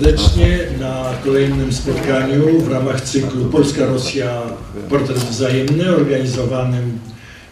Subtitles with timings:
[0.00, 4.42] serdecznie na kolejnym spotkaniu w ramach cyklu Polska-Rosja
[4.88, 6.98] Portret Wzajemny organizowanym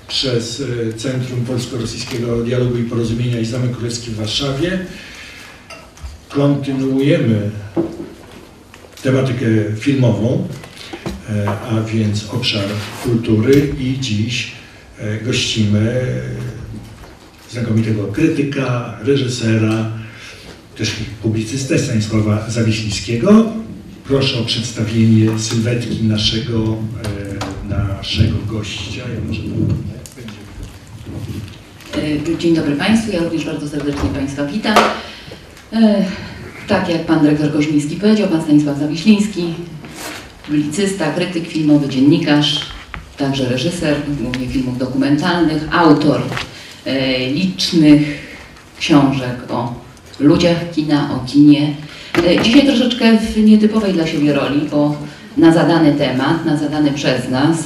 [0.06, 4.78] przez e, Centrum Polsko-Rosyjskiego Dialogu i Porozumienia i Zamek Królewski w Warszawie.
[6.28, 7.50] Kontynuujemy
[9.02, 9.46] tematykę
[9.76, 10.48] filmową,
[11.30, 12.64] e, a więc obszar
[13.04, 14.52] kultury i dziś
[14.98, 16.04] e, gościmy
[17.50, 19.98] znakomitego krytyka, reżysera,
[20.78, 20.92] też
[21.22, 23.46] publicystę Stanisława Zawiślińskiego.
[24.04, 26.76] Proszę o przedstawienie sylwetki naszego,
[27.64, 29.02] e, naszego gościa.
[29.14, 29.40] Ja może
[32.34, 34.76] E, Dzień dobry Państwu, ja również bardzo serdecznie Państwa witam.
[35.72, 36.04] E,
[36.68, 39.54] Tak jak Pan Dyrektor Koźmiński powiedział, Pan Stanisław Zawiśliński,
[40.46, 42.66] publicysta, krytyk filmowy, dziennikarz,
[43.16, 46.22] także reżyser, głównie filmów dokumentalnych, autor
[47.34, 48.02] licznych
[48.78, 49.87] książek o
[50.20, 51.74] ludziach kina, o kinie.
[52.26, 54.94] E, Dzisiaj troszeczkę w nietypowej dla siebie roli, bo
[55.36, 57.58] na zadany temat, na zadany przez nas.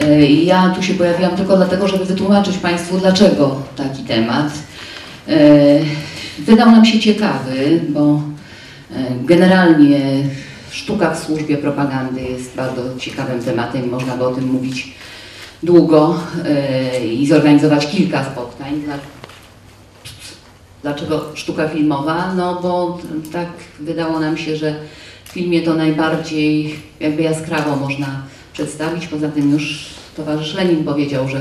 [0.00, 4.52] E, Ja tu się pojawiłam tylko dlatego, żeby wytłumaczyć Państwu, dlaczego taki temat.
[5.28, 5.38] E,
[6.38, 8.22] Wydał nam się ciekawy, bo
[9.24, 10.00] generalnie
[10.70, 14.94] sztuka w służbie propagandy jest bardzo ciekawym tematem można by o tym mówić
[15.62, 16.20] długo
[17.12, 18.82] i zorganizować kilka spotkań.
[20.82, 22.34] Dla- Dlaczego sztuka filmowa?
[22.34, 22.98] No bo
[23.32, 23.48] tak
[23.80, 24.74] wydało nam się, że
[25.24, 29.06] w filmie to najbardziej jakby jaskrawo można przedstawić.
[29.06, 31.40] Poza tym już towarzysz Lenin powiedział, że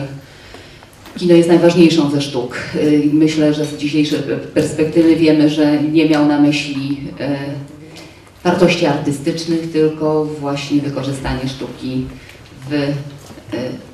[1.18, 2.58] kino jest najważniejszą ze sztuk.
[3.14, 4.20] Myślę, że z dzisiejszej
[4.54, 7.38] perspektywy wiemy, że nie miał na myśli e,
[8.44, 12.06] wartości artystycznych, tylko właśnie wykorzystanie sztuki
[12.70, 12.88] w e,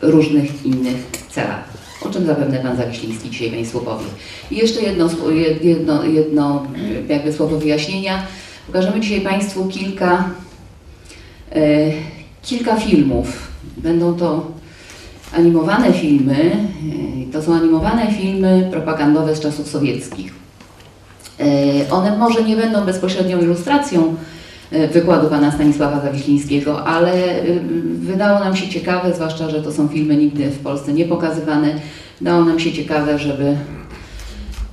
[0.02, 0.96] różnych innych
[1.30, 1.83] celach.
[2.06, 4.06] O czym zapewne Pan Zawiśliński dzisiaj Państwu powie.
[4.52, 5.10] I jeszcze jedno,
[5.64, 6.64] jedno, jedno
[7.10, 8.24] e, jakby słowo wyjaśnienia.
[8.68, 10.30] Pokażemy dzisiaj Państwu kilka,
[11.56, 11.92] e,
[12.42, 13.48] kilka filmów.
[13.78, 14.52] Będą to
[15.36, 16.52] animowane filmy.
[17.30, 20.34] e, To są animowane filmy propagandowe z czasów sowieckich.
[21.40, 21.46] E,
[21.92, 24.16] One może nie będą bezpośrednią ilustracją
[24.94, 27.60] wykładu pana Stanisława Zawiślińskiego, ale y,
[28.00, 31.76] wydało nam się ciekawe, zwłaszcza, że to są filmy nigdy w Polsce nie pokazywane,
[32.20, 33.56] wydało nam się ciekawe, żeby,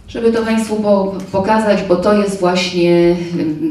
[0.09, 3.16] żeby to Państwu po, pokazać, bo to jest właśnie y,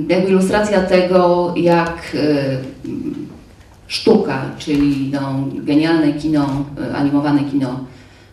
[0.09, 2.57] jakby ilustracja tego, jak y,
[3.87, 7.79] sztuka, czyli no, genialne kino, animowane kino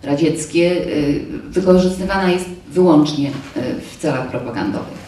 [0.03, 0.87] radzieckie,
[1.51, 3.31] wykorzystywana jest wyłącznie
[3.91, 5.06] w celach propagandowych.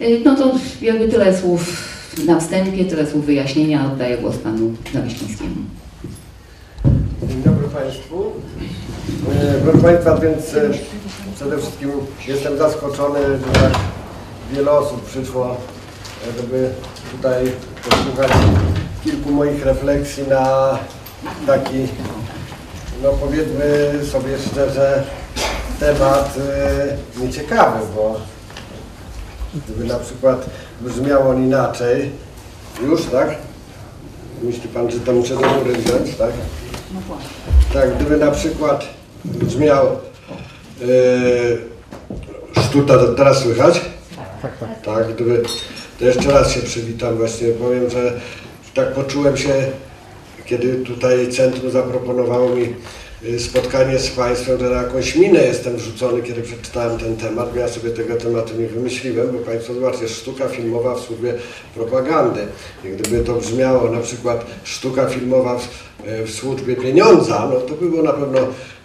[0.00, 0.52] Y, No to
[0.82, 1.88] jakby tyle słów
[2.26, 3.86] na wstępie, tyle słów wyjaśnienia.
[3.92, 5.54] Oddaję głos panu Zawiślińskiemu.
[7.28, 8.32] Dzień dobry Państwu.
[9.32, 10.70] E, Proszę Państwa, więc e,
[11.36, 11.90] przede wszystkim
[12.28, 13.72] jestem zaskoczony, że tak
[14.52, 15.56] wiele osób przyszło,
[16.28, 16.70] e, żeby
[17.12, 17.44] tutaj
[17.90, 18.32] posłuchać
[19.04, 20.78] kilku moich refleksji na
[21.46, 21.78] taki,
[23.02, 25.02] no powiedzmy sobie szczerze,
[25.80, 26.38] temat
[27.20, 28.20] nieciekawy, bo
[29.54, 30.50] gdyby na przykład
[30.80, 32.10] brzmiał on inaczej,
[32.82, 33.36] już tak?
[34.42, 36.30] Myśli Pan, że to muszę do góry wziąć, tak?
[37.72, 38.84] Tak, gdyby na przykład
[39.24, 39.86] brzmiał
[40.80, 41.58] yy,
[42.62, 43.80] sztuka, to teraz słychać?
[44.42, 44.82] Tak, tak.
[44.82, 45.42] Tak, gdyby,
[45.98, 48.20] to jeszcze raz się przywitam właśnie, powiem, że
[48.74, 49.54] tak poczułem się,
[50.46, 52.74] kiedy tutaj centrum zaproponowało mi
[53.38, 57.68] spotkanie z Państwem, że na jakąś minę jestem wrzucony, kiedy przeczytałem ten temat, bo ja
[57.68, 61.34] sobie tego tematu nie wymyśliłem, bo Państwo zobaczcie, sztuka filmowa w służbie
[61.74, 62.40] propagandy.
[62.84, 65.68] I gdyby to brzmiało na przykład sztuka filmowa w,
[66.06, 68.38] e, w służbie pieniądza, no to by było na pewno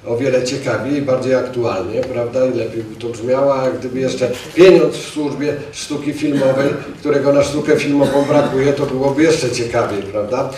[0.06, 2.46] o wiele ciekawiej i bardziej aktualnie, prawda?
[2.46, 6.70] I lepiej by to brzmiało, a gdyby jeszcze pieniądz w służbie sztuki filmowej,
[7.00, 10.50] którego na sztukę filmową brakuje, to byłoby jeszcze ciekawiej, prawda?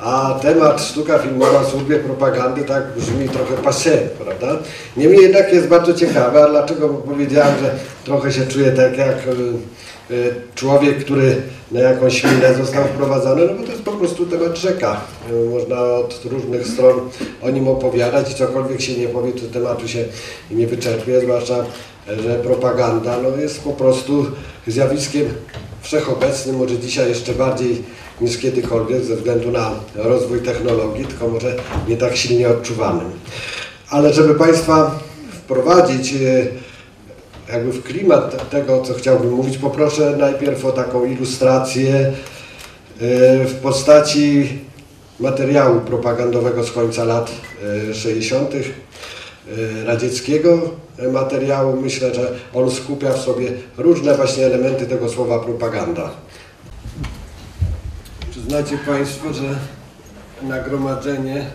[0.00, 3.90] A temat sztuka filmowa w służbie propagandy tak brzmi trochę passé,
[4.24, 4.58] prawda?
[4.96, 10.14] Niemniej jednak jest bardzo ciekawe, a dlaczego powiedziałem, że trochę się czuję tak jak y,
[10.14, 11.36] y, człowiek, który
[11.72, 15.00] na jakąś minę został wprowadzony, no bo to jest po prostu temat rzeka.
[15.30, 17.00] Y, Można od różnych stron
[17.42, 20.04] o nim opowiadać i cokolwiek się nie powie, to tematu się
[20.50, 21.64] nie wyczerpie, zwłaszcza,
[22.06, 24.26] że propaganda no, jest po prostu
[24.66, 25.26] zjawiskiem
[25.82, 27.82] wszechobecnym, może dzisiaj jeszcze bardziej
[28.20, 31.56] niż kiedykolwiek ze względu na rozwój technologii, tylko może
[31.88, 33.10] nie tak silnie odczuwanym.
[33.90, 34.98] Ale żeby Państwa
[35.32, 36.48] wprowadzić y,
[37.52, 42.12] jakby w klimat tego, co chciałbym mówić, poproszę najpierw o taką ilustrację y,
[43.44, 44.58] w postaci
[45.20, 47.30] materiału propagandowego z końca lat
[47.90, 48.54] y, 60.
[48.54, 51.80] e, radzieckiego e, materiału.
[51.80, 56.10] Myślę, że on skupia w sobie różne właśnie elementy tego słowa propaganda.
[58.46, 59.58] Przyznacie Państwo, że
[60.42, 61.46] nagromadzenie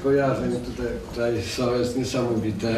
[0.00, 2.74] skojarzeń tutaj, tutaj są, jest niesamowite.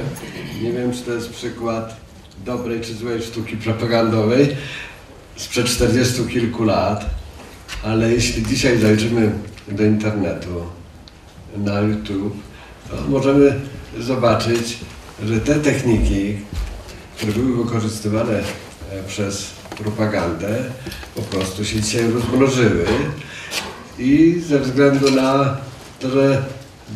[0.63, 1.97] Nie wiem, czy to jest przykład
[2.45, 4.57] dobrej czy złej sztuki propagandowej
[5.37, 7.07] sprzed 40 kilku lat,
[7.85, 9.33] ale jeśli dzisiaj zajrzymy
[9.69, 10.67] do internetu,
[11.57, 12.37] na YouTube,
[12.91, 13.61] to możemy
[13.99, 14.79] zobaczyć,
[15.23, 16.37] że te techniki,
[17.17, 18.43] które były wykorzystywane e,
[19.09, 20.65] przez propagandę,
[21.15, 22.87] po prostu się dzisiaj rozmnożyły
[24.01, 25.57] i ze względu na
[26.01, 26.43] to, że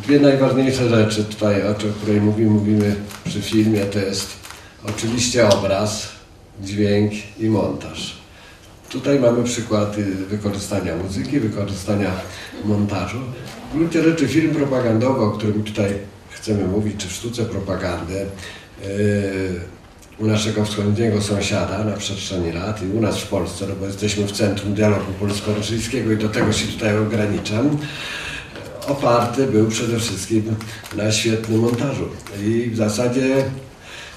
[0.02, 4.30] dwie najważniejsze rzeczy tutaj, o której mówimy, mówimy przy filmie, to jest
[4.88, 6.08] oczywiście obraz,
[6.62, 8.16] dźwięk i montaż.
[8.88, 12.10] Tutaj mamy przykłady wykorzystania muzyki, wykorzystania
[12.64, 13.18] montażu.
[13.70, 15.90] W gruncie rzeczy film propagandowy, o którym tutaj
[16.30, 18.26] chcemy mówić, czy w sztuce propagandy,
[18.82, 18.88] yy,
[20.18, 24.26] u naszego wschodniego sąsiada na przestrzeni lat i u nas w Polsce, no bo jesteśmy
[24.26, 27.78] w centrum dialogu polsko-rosyjskiego i do tego się tutaj ograniczam,
[28.88, 30.56] oparty był przede wszystkim
[30.96, 32.08] na świetnym montażu.
[32.42, 33.44] I w zasadzie,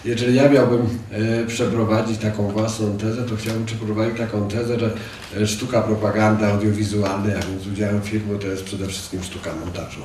[0.05, 4.91] jeżeli ja miałbym e, przeprowadzić taką własną tezę, to chciałbym przeprowadzić taką tezę, że
[5.37, 10.01] e, sztuka propagandy audiowizualnej, a więc udziałem filmu, to jest przede wszystkim sztuka montażu.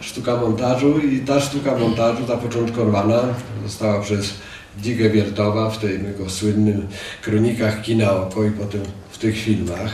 [0.00, 3.22] Sztuka montażu i ta sztuka montażu zapoczątkowana
[3.66, 4.34] została przez
[4.78, 6.86] Dzigę Wiertowa w tych jego słynnym
[7.22, 8.80] kronikach kina oko i potem
[9.10, 9.90] w tych filmach,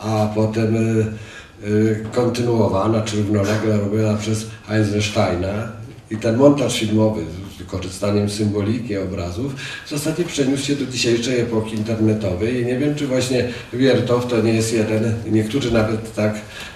[0.00, 5.72] a potem e, y, kontynuowana czy równolegle robiona przez Eisensteina
[6.10, 7.22] i ten montaż filmowy
[7.54, 9.54] z wykorzystaniem symboliki obrazów
[9.86, 12.62] w zasadzie przeniósł się do dzisiejszej epoki internetowej.
[12.62, 16.34] I nie wiem czy właśnie Wiertow to nie jest jeden, niektórzy nawet tak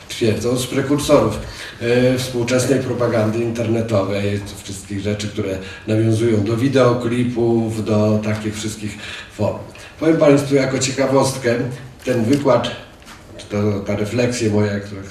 [0.08, 1.34] twierdzą, z prekursorów.
[1.34, 1.57] e,
[2.18, 8.98] współczesnej propagandy internetowej, wszystkich rzeczy, które nawiązują do wideoklipów, do takich wszystkich
[9.36, 9.58] form.
[10.00, 11.54] Powiem Państwu jako ciekawostkę,
[12.04, 12.70] ten wykład
[13.48, 15.02] to ta refleksja moja, którą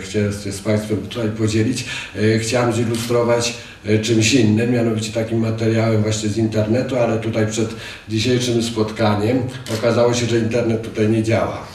[0.00, 1.84] chcę się z Państwem tutaj podzielić,
[2.16, 3.54] e, chciałem zilustrować
[3.86, 7.68] e, czymś innym, mianowicie takim materiałem właśnie z internetu, ale tutaj przed
[8.08, 9.42] dzisiejszym spotkaniem
[9.78, 11.66] okazało się, że internet tutaj nie działa.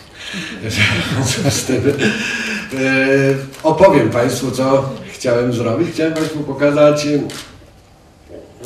[0.64, 2.49] W związku z tym e,
[3.64, 5.90] opowiem Państwu, co chciałem zrobić.
[5.92, 7.08] Chciałem Państwu pokazać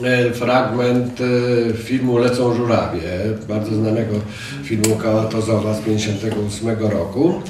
[0.04, 3.10] e, fragment e, filmu Lecą żurawie,
[3.48, 4.16] bardzo znanego
[4.64, 7.42] filmu Kałatozowa z 1958 roku,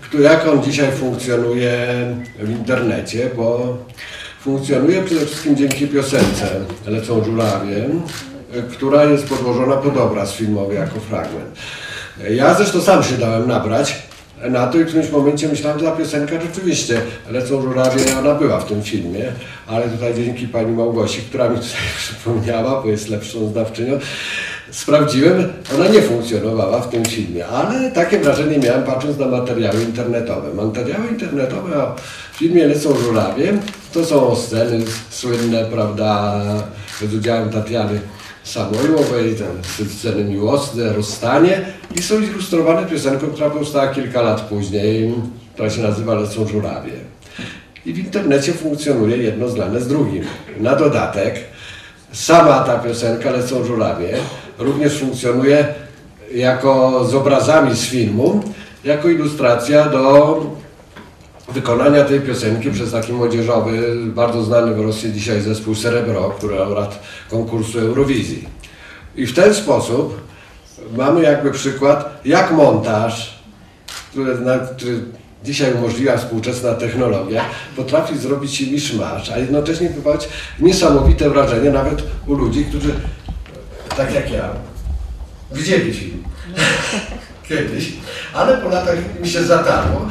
[0.00, 1.86] który jak on dzisiaj funkcjonuje
[2.38, 3.76] w internecie, bo
[4.40, 7.86] funkcjonuje przede wszystkim dzięki piosence Lecą żurawie,
[8.54, 11.58] e, która jest podłożona pod obraz filmowy jako fragment.
[12.24, 13.94] E, Ja zresztą sam się dałem nabrać
[14.44, 17.00] na to i w którymś momencie myślałem, że ta piosenka rzeczywiście
[17.30, 19.24] Lecą żurawie, ona była w tym filmie,
[19.66, 23.98] ale tutaj dzięki pani Małgosi, która mi tutaj przypomniała, bo jest lepszą znawczynią,
[24.70, 30.54] sprawdziłem, ona nie funkcjonowała w tym filmie, ale takie wrażenie miałem patrząc na materiały internetowe.
[30.54, 31.96] Materiały internetowe o
[32.32, 33.52] filmie Lecą żurawie
[33.92, 36.40] to są sceny słynne, prawda,
[37.10, 38.00] z udziałem Tatiany
[38.46, 45.14] Samoiłowej, ten sceny miłosne, rozstanie i są zilustrowane piosenką, która powstała kilka lat później,
[45.54, 46.92] która się nazywa Lecą żurawie.
[47.86, 50.24] I w internecie funkcjonuje jedno zlane z drugim.
[50.60, 51.34] Na dodatek
[52.12, 54.16] sama ta piosenka Lecą żurawie
[54.58, 55.74] również funkcjonuje
[56.34, 58.42] jako z obrazami z filmu,
[58.84, 60.40] jako ilustracja do
[61.48, 67.02] wykonania tej piosenki przez taki młodzieżowy, bardzo znany w Rosji dzisiaj zespół Cerebro, który laureat
[67.30, 68.48] konkursu Eurowizji.
[69.16, 70.20] I w ten sposób
[70.96, 73.38] mamy jakby przykład, jak montaż,
[74.10, 74.36] który,
[74.76, 75.00] który
[75.44, 77.44] dzisiaj umożliwia współczesna technologia,
[77.76, 82.94] potrafi zrobić miszmasz, a jednocześnie wywołać niesamowite wrażenie nawet u ludzi, którzy,
[83.96, 84.48] tak jak ja,
[85.52, 86.24] widzieli film.
[87.48, 87.92] Kiedyś,
[88.34, 90.06] ale po latach mi się zatarło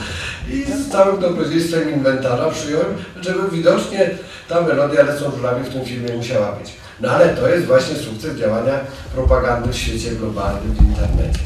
[0.49, 2.87] i z całym dobrodziejstwem inwentarza przyjąłem,
[3.21, 4.09] żeby widocznie
[4.49, 6.73] ta melodia Lecą żurawie w tym filmie musiała być.
[7.01, 8.73] No ale to jest właśnie sukces działania
[9.15, 11.39] propagandy w świecie globalnym, w internecie.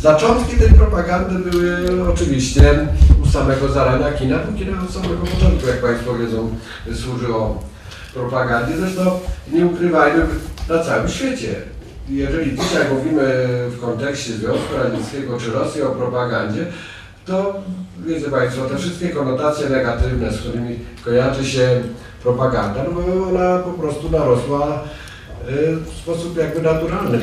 [0.00, 2.86] Zaczątki tej propagandy były oczywiście
[3.24, 6.50] u samego zarania kina, bo kina od samego początku, jak Państwo wiedzą,
[6.94, 7.62] służyło
[8.14, 8.76] propagandzie.
[8.76, 9.20] Zresztą
[9.52, 10.26] nie ukrywajmy,
[10.68, 11.54] na całym świecie.
[12.08, 13.24] Jeżeli dzisiaj mówimy
[13.68, 16.66] w kontekście Związku Radzieckiego czy Rosji o propagandzie,
[17.26, 17.54] to
[18.06, 21.82] wiedzą Państwo, te wszystkie konotacje negatywne, z którymi kojarzy się
[22.22, 24.82] propaganda, no bo ona po prostu narosła
[25.86, 27.18] w sposób jakby naturalny.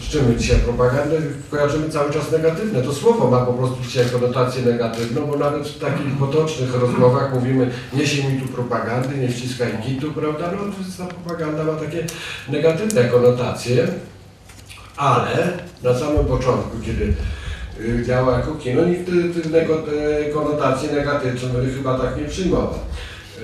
[0.00, 1.16] Z czym dzisiaj propagandę
[1.50, 2.82] kojarzymy cały czas negatywne.
[2.82, 7.70] To słowo ma po prostu dzisiaj konotację negatywną, bo nawet w takich potocznych rozmowach mówimy
[7.92, 10.52] niesie mi tu propagandy, nie wciskaj kitu, prawda?
[10.52, 12.06] No ta propaganda ma takie
[12.48, 13.88] negatywne konotacje,
[14.96, 17.14] ale na samym początku, kiedy
[18.06, 19.08] działa jako kino, nikt
[19.50, 22.74] nego- te konotacji negatywnych chyba tak nie przyjmował.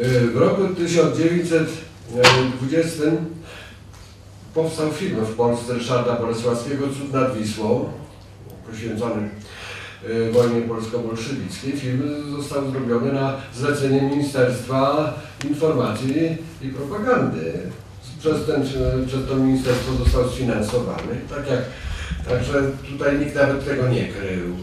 [0.03, 3.03] Y, W roku 1920
[4.55, 7.89] powstał film w Polsce Ryszarda Bolesławskiego Cud nad Wisłą,
[8.71, 9.29] poświęcony
[10.11, 11.73] y, wojnie polsko-bolszewickiej.
[11.73, 12.03] Film
[12.39, 15.15] został zrobiony na zlecenie Ministerstwa
[15.49, 17.53] Informacji i Propagandy.
[18.21, 18.63] Przez, ten,
[19.07, 21.15] przez to ministerstwo został sfinansowany.
[21.31, 21.61] Tak jak,
[22.29, 24.57] także tutaj nikt nawet tego nie krył.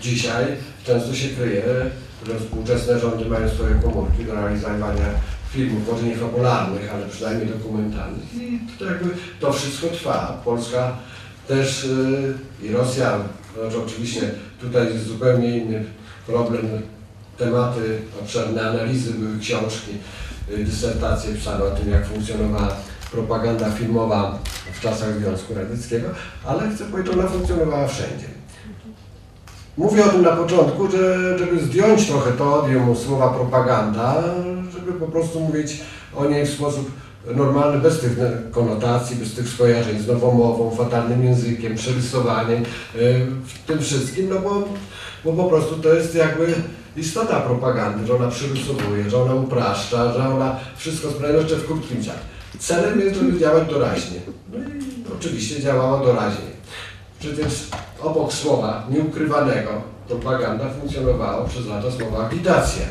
[0.00, 0.44] Dzisiaj
[0.86, 1.62] często się kryje,
[2.26, 5.06] że współczesne rządy mają swoje komórki do realizowania
[5.54, 8.34] filmów, może nie fabularnych, ale przynajmniej dokumentalnych.
[8.34, 10.42] I to, jakby, to wszystko trwa.
[10.44, 10.96] Polska
[11.48, 11.84] też
[12.60, 13.18] yy, i Rosja,
[13.60, 14.30] znaczy oczywiście
[14.60, 15.84] tutaj jest zupełnie inny
[16.26, 16.68] problem,
[17.38, 19.92] tematy, obszerne analizy, były książki,
[20.50, 22.76] yy, dysertacje pisane o tym, jak funkcjonowała
[23.14, 24.38] propaganda filmowa
[24.72, 26.08] w czasach Związku Radzieckiego,
[26.46, 28.26] ale chcę powiedzieć, ona funkcjonowała wszędzie.
[29.76, 34.22] Mówię o tym na początku, że, żeby zdjąć trochę to odium słowa propaganda,
[34.72, 35.80] żeby po prostu mówić
[36.16, 36.90] o niej w sposób
[37.34, 38.18] normalny, bez tych
[38.50, 42.62] konotacji, bez tych skojarzeń z nowomową, fatalnym językiem, przerysowaniem,
[42.94, 44.68] yy, w tym wszystkim, no bo,
[45.24, 46.54] bo po prostu to jest jakby
[46.96, 51.98] istota propagandy, że ona przerysowuje, że ona upraszcza, że ona wszystko sprawia jeszcze w krótkim
[51.98, 52.33] czasie.
[52.58, 54.18] Celem jest, żeby działać doraźnie.
[54.52, 56.54] No i oczywiście działała doraźnie.
[57.20, 57.52] Przecież
[58.02, 59.70] obok słowa nieukrywanego
[60.08, 62.82] propaganda funkcjonowała przez lata słowa agitacja.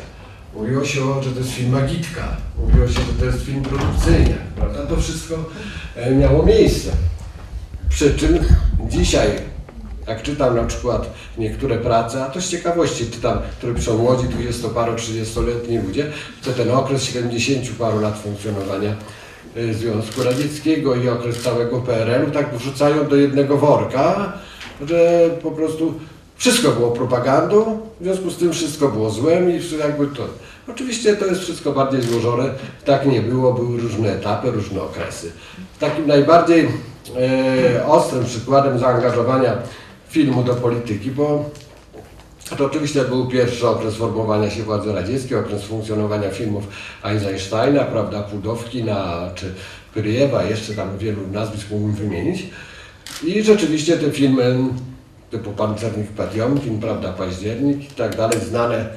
[0.54, 4.86] Mówiło się, że to jest film agitka, mówiło się, że to jest film produkcyjny, prawda?
[4.86, 5.34] To wszystko
[5.96, 6.90] e, miało miejsce.
[7.88, 8.38] Przy czym
[8.88, 9.30] dzisiaj,
[10.06, 15.86] jak czytam na przykład niektóre prace, a to z ciekawości czytam, które piszą młodzi 20-paro-30-letni
[15.86, 16.12] ludzie,
[16.44, 18.96] to ten okres 70 paru lat funkcjonowania
[19.72, 24.32] Związku Radzieckiego i okres całego PRL-u tak wrzucają do jednego worka,
[24.88, 25.94] że po prostu
[26.36, 30.26] wszystko było propagandą, w związku z tym wszystko było złem i jakby to.
[30.68, 32.44] Oczywiście to jest wszystko bardziej złożone,
[32.84, 35.32] tak nie było, były różne etapy, różne okresy.
[35.80, 36.68] Takim najbardziej
[37.16, 39.52] e, ostrym przykładem zaangażowania
[40.08, 41.50] filmu do polityki, bo
[42.50, 46.64] to oczywiście był pierwszy okres formowania się władzy radzieckiej, okres funkcjonowania filmów
[47.04, 49.54] Eisensteina, prawda, Pudowkina czy
[49.94, 52.46] Pyriewa, jeszcze tam wielu nazwisk mógłbym wymienić.
[53.26, 54.56] I rzeczywiście te filmy
[55.30, 58.88] typu Pancernik Patiomkin, prawda, Październik i tak dalej, znane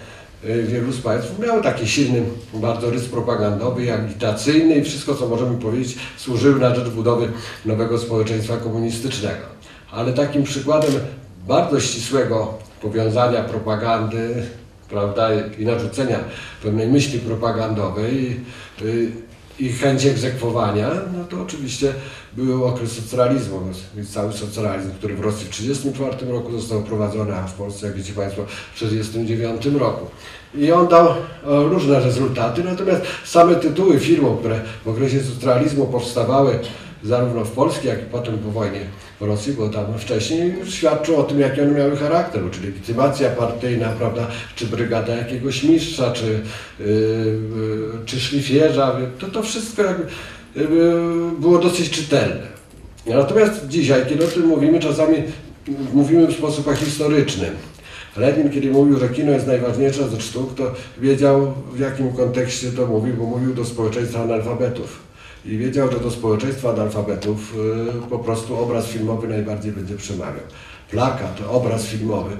[0.45, 2.23] y, wielu z Państwa, miały taki silny
[2.53, 7.31] bardzo rys propagandowy i agitacyjny i wszystko, co możemy powiedzieć, służyły na rzecz budowy
[7.65, 9.45] nowego społeczeństwa komunistycznego.
[9.91, 10.91] Ale takim przykładem
[11.47, 14.43] bardzo ścisłego powiązania propagandy
[14.89, 15.29] prawda,
[15.59, 16.19] i narzucenia
[16.63, 18.39] pewnej myśli propagandowej
[18.81, 19.11] y,
[19.59, 21.93] i chęci egzekwowania, no to oczywiście
[22.33, 23.61] był okres socjalizmu,
[24.13, 28.13] cały socjalizm, który w Rosji w 1934 roku został wprowadzony, a w Polsce, jak wiecie
[28.13, 30.05] Państwo, w 1939 roku.
[30.55, 36.59] I on dał e, różne rezultaty, natomiast same tytuły firm, które w okresie socjalizmu powstawały
[37.03, 38.79] zarówno w Polsce, jak i potem po wojnie
[39.21, 44.27] Rosji, bo tam wcześniej świadczą o tym, jaki one miały charakter, czyli legitymacja partyjna, prawda,
[44.55, 46.41] czy brygada jakiegoś mistrza, czy,
[46.79, 47.39] yy,
[48.05, 50.03] czy szlifierza, to to wszystko jakby,
[50.55, 52.57] yy, było dosyć czytelne.
[53.05, 55.15] Natomiast dzisiaj, kiedy o tym mówimy, czasami
[55.93, 57.51] mówimy w sposób ahistoryczny.
[58.17, 60.71] Lenin, kiedy mówił, że kino jest najważniejsze ze sztuk, to
[61.01, 65.06] wiedział w jakim kontekście to mówił, bo mówił do społeczeństwa analfabetów.
[65.47, 67.55] I wiedział, że do społeczeństwa analfabetów
[68.05, 70.43] y, po prostu obraz filmowy najbardziej będzie przemawiał.
[70.91, 72.37] Plakat, obraz filmowy.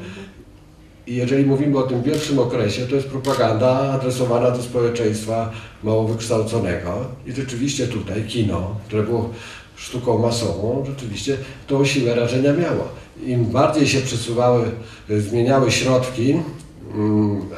[1.08, 5.52] I jeżeli mówimy o tym pierwszym okresie, to jest propaganda adresowana do społeczeństwa
[5.84, 7.06] mało wykształconego.
[7.26, 9.30] I rzeczywiście tutaj kino, które było
[9.76, 11.38] sztuką masową, rzeczywiście
[11.68, 12.88] tą siłę rażenia miało.
[13.26, 14.72] Im bardziej się przesuwały,
[15.10, 16.36] y, zmieniały środki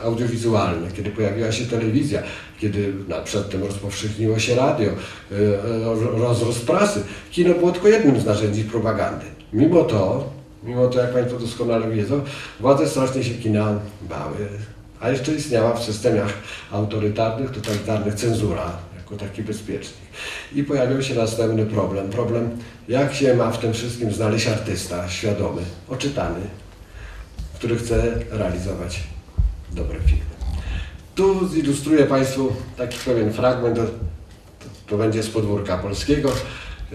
[0.04, 2.24] audiowizualne, kiedy pojawiła się telewizja,
[2.60, 8.26] kiedy no, przedtem rozpowszechniło się radio, y, y, rozrost prasy, kino było tylko jednym z
[8.26, 9.26] narzędzi propagandy.
[9.54, 10.30] Mimo to,
[10.64, 12.22] mimo to, jak Państwo doskonale wiedzą,
[12.60, 14.48] władze strasznie się kina bały,
[15.00, 16.34] a jeszcze istniała w systemach
[16.72, 20.10] autorytarnych, totalitarnych cenzura, jako taki bezpiecznik.
[20.56, 22.10] I pojawił się następny problem.
[22.10, 22.50] Problem,
[22.88, 26.42] jak się ma w tym wszystkim znaleźć artysta świadomy, oczytany,
[27.56, 29.04] który chce realizować
[29.72, 30.24] dobre filmy.
[31.16, 33.76] Tu zilustruję Państwu taki pewien fragment.
[33.76, 33.84] To,
[34.88, 36.32] to będzie z podwórka polskiego.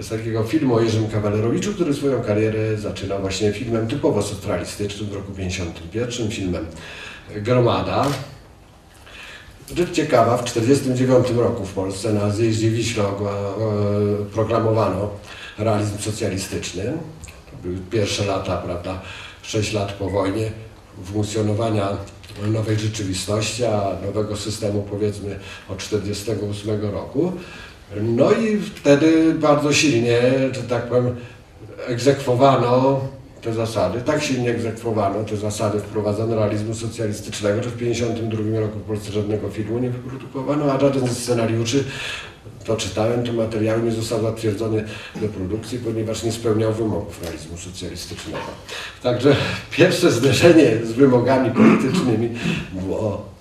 [0.00, 5.14] Z takiego filmu o Jerzym Kawalerowiczu, który swoją karierę zaczyna właśnie filmem typowo socjalistycznym w
[5.14, 6.66] roku 51, filmem
[7.36, 8.06] Gromada.
[9.76, 13.04] Rzecz ciekawa, w 1949 roku w Polsce na zjeździe Wiśla
[14.32, 15.10] proklamowano
[15.58, 16.84] realizm socjalistyczny.
[17.50, 19.00] To były pierwsze lata, prawda,
[19.42, 20.50] 6 lat po wojnie
[21.04, 21.88] funkcjonowania
[22.42, 25.38] nowej rzeczywistości, a nowego systemu powiedzmy
[25.68, 27.32] od 1948 roku.
[28.02, 30.20] No i wtedy bardzo silnie,
[30.52, 31.16] że tak powiem,
[31.86, 33.00] egzekwowano
[33.42, 38.82] te zasady, tak silnie egzekwowano te zasady wprowadzone realizmu socjalistycznego, że w 1952 roku w
[38.82, 41.84] Polsce żadnego filmu nie wyprodukowano, a żaden ze scenariuszy,
[42.64, 44.84] to czytałem, te materiały nie został zatwierdzony
[45.20, 48.38] do produkcji, ponieważ nie spełniał wymogów realizmu socjalistycznego.
[49.02, 49.36] Także
[49.70, 52.30] pierwsze zderzenie z wymogami politycznymi
[52.72, 53.34] było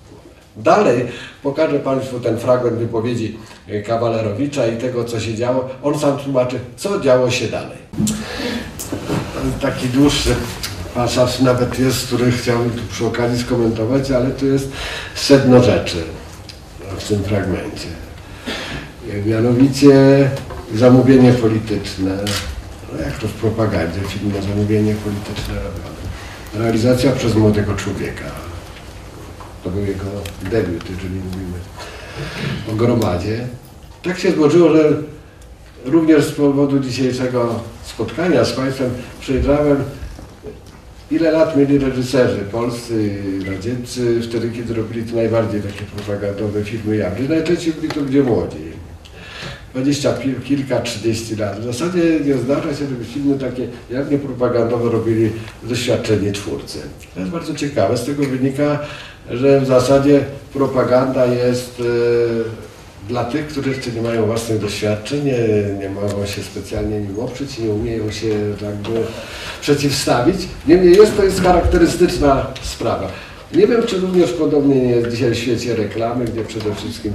[0.56, 1.06] Dalej
[1.42, 3.38] pokażę Państwu ten fragment wypowiedzi
[3.68, 5.68] e, Kawalerowicza i tego, co się działo.
[5.82, 7.78] On sam tłumaczy, co działo się dalej.
[9.60, 10.34] Taki dłuższy
[10.94, 14.68] pasaż nawet jest, który chciałbym tu przy okazji skomentować, ale to jest
[15.14, 16.02] sedno rzeczy
[16.98, 18.03] w tym fragmencie.
[19.26, 20.30] Mianowicie
[20.74, 22.24] zamówienie polityczne,
[22.92, 26.04] no jak to w propagandzie filmu zamówienie polityczne robione.
[26.54, 28.24] Realizacja przez młodego człowieka.
[29.64, 30.04] To był jego
[30.42, 31.58] debiut, jeżeli mówimy
[32.72, 33.46] o gromadzie.
[34.02, 35.02] Tak się złożyło, że
[35.84, 38.90] również z powodu dzisiejszego spotkania z Państwem
[39.20, 39.84] przejrzałem,
[41.10, 47.28] ile lat mieli reżyserzy polscy radzieccy wtedy, kiedy robili te najbardziej takie propagandowe filmy jawne.
[47.28, 48.73] Najczęściej byli to ludzie młodzi.
[49.74, 51.60] 20 pil- kilka, 30 lat.
[51.60, 55.30] W zasadzie nie zdarza się, żeby filmy takie jawnie propagandowe robili
[55.62, 56.78] doświadczeni twórcy.
[57.14, 57.96] To jest bardzo ciekawe.
[57.96, 58.78] Z tego wynika,
[59.30, 65.38] że w zasadzie propaganda jest e, dla tych, którzy jeszcze nie mają własnych doświadczeń, nie,
[65.80, 68.28] nie mogą się specjalnie nim oprzeć, nie umieją się
[68.62, 69.00] jakby
[69.60, 70.36] przeciwstawić.
[70.66, 73.08] Niemniej jest to jest charakterystyczna sprawa.
[73.54, 77.12] Nie wiem, czy również podobnie nie jest dzisiaj w świecie reklamy, gdzie przede wszystkim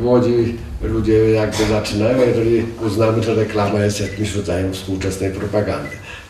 [0.00, 5.88] młodzi ludzie jakby zaczynają, jeżeli uznamy, że reklama jest jakimś rodzajem współczesnej propagandy.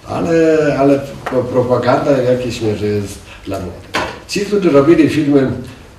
[0.08, 4.02] Ale, ale pro- propaganda w jakiejś mierze jest dla młodych.
[4.28, 5.50] Ci, którzy robili filmy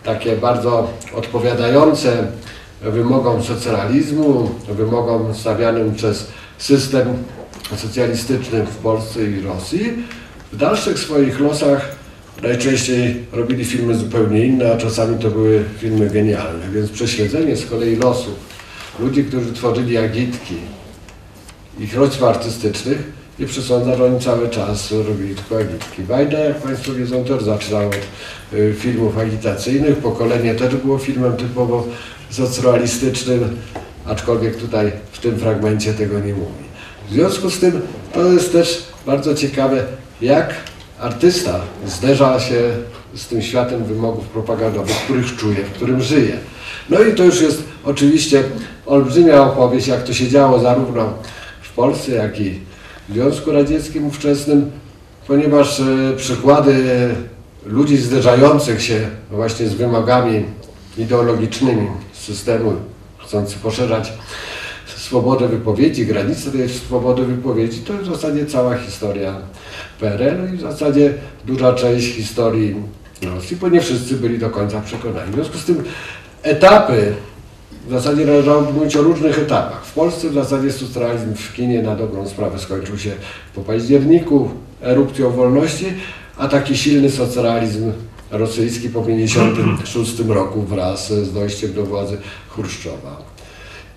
[0.04, 2.28] takie bardzo odpowiadające
[2.82, 6.28] wymogom socjalizmu, wymogom stawianym przez
[6.58, 7.08] system
[7.78, 9.94] socjalistyczny w Polsce i Rosji,
[10.52, 12.03] w dalszych swoich losach
[12.42, 16.72] najczęściej robili filmy zupełnie inne, a czasami to były filmy genialne.
[16.74, 18.36] Więc prześledzenie z kolei losów
[19.00, 20.56] ludzi, którzy tworzyli agitki,
[21.80, 26.04] ich rodźb artystycznych, nie przesądza, że oni cały czas robili tylko agitki.
[26.04, 27.96] Bajda, jak Państwo wiedzą, też zaczynał od
[28.54, 29.98] y, filmów agitacyjnych.
[29.98, 31.88] Pokolenie też było filmem typowo
[32.30, 33.58] socrealistycznym,
[34.06, 36.64] aczkolwiek tutaj w tym fragmencie tego nie mówi.
[37.10, 37.82] W związku z tym
[38.14, 39.84] to jest też bardzo ciekawe,
[40.22, 40.54] jak
[41.04, 42.62] artysta zderza się
[43.16, 46.38] z tym światem wymogów propagandowych, których czuje, w którym żyje.
[46.90, 48.44] No i to już jest oczywiście
[48.86, 51.14] olbrzymia opowieść, jak to się działo zarówno
[51.62, 52.60] w Polsce, jak i
[53.10, 54.72] w Związku Radzieckim ówczesnym,
[55.28, 55.86] ponieważ e,
[56.18, 56.84] przykłady
[57.66, 60.46] ludzi zderzających się właśnie z wymogami
[60.98, 62.74] ideologicznymi systemu,
[63.18, 64.14] chcących poszerzać
[65.04, 69.36] swobodę wypowiedzi, granice tej swobody wypowiedzi, to jest w zasadzie cała historia
[70.00, 71.14] PRL i w zasadzie
[71.46, 72.76] duża część historii
[73.22, 75.32] Rosji, bo nie wszyscy byli do końca przekonani.
[75.32, 75.84] W związku z tym
[76.44, 77.14] etapy,
[77.88, 79.86] w zasadzie należałoby mówić o różnych etapach.
[79.86, 83.12] W Polsce w zasadzie socjalizm w kinie na dobrą sprawę skończył się
[83.56, 84.50] po październiku,
[84.82, 85.86] erupcją wolności,
[86.38, 87.92] a taki silny socjalizm
[88.32, 92.18] rosyjski po 1956 roku wraz z dojściem do władzy
[92.50, 93.33] Chruszczowa.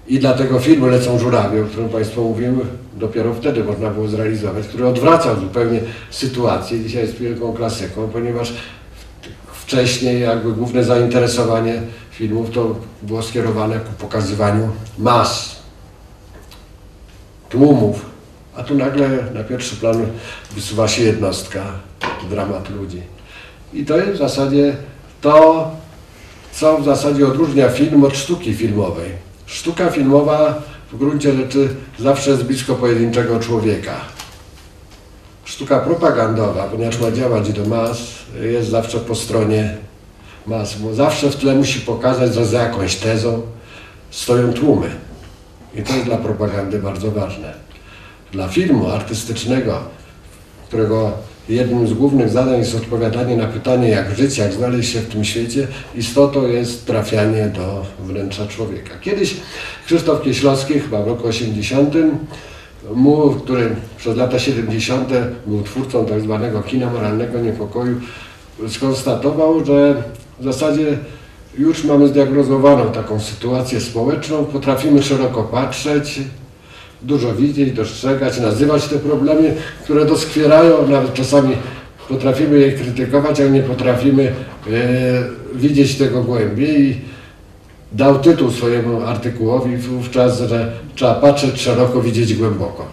[0.08, 2.60] I dlatego film Lecą żurawie, o którym Państwu mówiłem,
[2.96, 6.80] dopiero wtedy można było zrealizować, który odwracał zupełnie sytuację.
[6.80, 8.52] Dzisiaj jest wielką klasyką, ponieważ
[9.52, 15.56] wcześniej jakby główne zainteresowanie filmów to było skierowane ku pokazywaniu mas,
[17.48, 18.06] tłumów,
[18.56, 20.06] a tu nagle na pierwszy plan
[20.54, 21.64] wysuwa się jednostka,
[22.30, 23.02] dramat ludzi.
[23.72, 24.76] I to jest w zasadzie
[25.20, 25.70] to,
[26.52, 29.25] co w zasadzie odróżnia film od sztuki filmowej.
[29.46, 34.00] Sztuka filmowa w gruncie rzeczy zawsze jest blisko pojedynczego człowieka.
[35.44, 37.98] Sztuka propagandowa, ponieważ ma działać do mas,
[38.42, 39.76] jest zawsze po stronie
[40.46, 43.42] mas, bo zawsze w tle musi pokazać, że za jakąś tezą
[44.10, 44.90] stoją tłumy.
[45.74, 47.54] I to jest dla propagandy bardzo ważne.
[48.32, 49.78] Dla filmu artystycznego,
[50.68, 51.12] którego
[51.48, 55.24] jednym z głównych zadań jest odpowiadanie na pytanie, jak żyć, jak znaleźć się w tym
[55.24, 55.66] świecie.
[55.94, 58.90] Istotą jest trafianie do wnętrza człowieka.
[59.00, 59.36] Kiedyś
[59.86, 61.94] Krzysztof Kieślowski, chyba w roku 80,
[62.94, 65.08] mu, który przez lata 70.
[65.46, 68.00] był twórcą tak zwanego kina moralnego niepokoju,
[68.68, 70.02] skonstatował, że
[70.40, 70.98] w zasadzie
[71.58, 76.20] już mamy zdiagnozowaną taką sytuację społeczną, potrafimy szeroko patrzeć,
[77.06, 81.56] dużo widzieć, dostrzegać, nazywać te problemy, które doskwierają, nawet czasami
[82.08, 84.32] potrafimy je krytykować, ale nie potrafimy e,
[85.54, 86.82] widzieć tego głębiej.
[86.82, 86.96] I
[87.92, 92.86] dał tytuł swojemu artykułowi wówczas, że trzeba patrzeć szeroko, widzieć głęboko.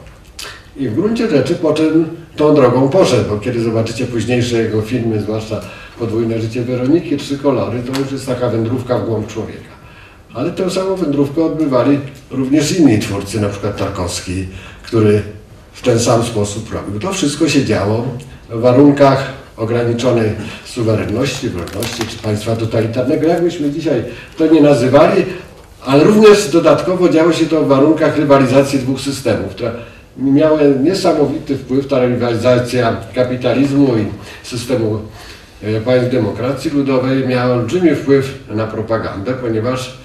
[0.78, 5.22] I w gruncie rzeczy po czym tą drogą poszedł, bo kiedy zobaczycie późniejsze jego filmy,
[5.22, 5.62] zwłaszcza
[6.00, 9.73] Podwójne życie Weroniki, Trzy kolory, to już jest taka wędrówka w głąb człowieka.
[10.34, 12.00] Ale tę samą wędrówkę odbywali
[12.32, 14.48] również inni twórcy, na przykład Tarkowski,
[14.84, 15.22] który
[15.74, 17.00] w ten sam sposób robił.
[17.00, 18.06] To wszystko się działo
[18.50, 20.32] w warunkach ograniczonej
[20.66, 24.04] suwerenności, wolności czy państwa totalitarnego, jakbyśmy dzisiaj
[24.38, 25.26] to nie nazywali,
[25.86, 29.72] ale również dodatkowo działo się to w warunkach rywalizacji dwóch systemów, które
[30.18, 34.06] miały niesamowity wpływ, ta rywalizacja kapitalizmu i
[34.48, 35.00] systemu
[35.64, 40.03] e, państw demokracji ludowej miała olbrzymi wpływ na propagandę, ponieważ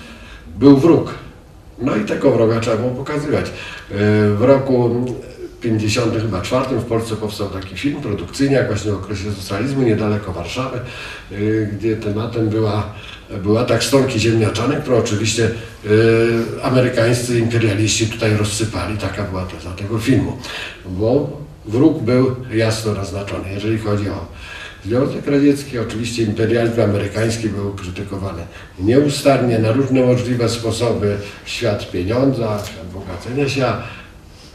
[0.58, 1.14] był wróg.
[1.78, 3.46] No i tego wroga trzeba było pokazywać.
[3.46, 3.52] E,
[4.34, 5.04] W roku
[5.60, 10.80] 50 chyba czwartym w Polsce powstał taki film produkcyjniak właśnie w okresie socjalizmu, niedaleko Warszawy,
[11.32, 12.92] y, gdzie tematem była,
[13.42, 15.50] był atak stonki ziemniaczanej, którą oczywiście
[15.86, 16.28] y,
[16.62, 18.98] amerykańscy imperialiści tutaj rozsypali.
[18.98, 20.36] Taka była teza tego filmu.
[20.86, 21.30] Bo
[21.66, 23.52] wróg był jasno naznaczony.
[23.54, 24.26] Jeżeli chodzi o
[24.88, 28.42] Związek Radziecki, oczywiście imperializm amerykański był krytykowany
[28.80, 31.16] nieustannie na różne możliwe sposoby.
[31.44, 33.66] Świat pieniądza, świat bogacenia się,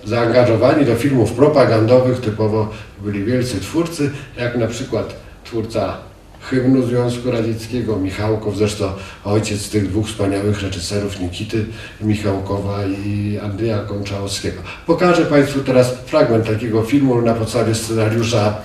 [0.05, 2.69] zaangażowani do filmów propagandowych typowo
[3.03, 5.97] byli wielcy twórcy, jak na przykład twórca
[6.41, 8.91] hymnu Związku Radzieckiego, Michałkow, zresztą
[9.23, 11.65] ojciec tych dwóch wspaniałych reżyserów, Nikity
[12.01, 14.61] Michałkowa i Andrzeja Konczałowskiego.
[14.87, 18.61] Pokażę Państwu teraz fragment takiego filmu na podstawie scenariusza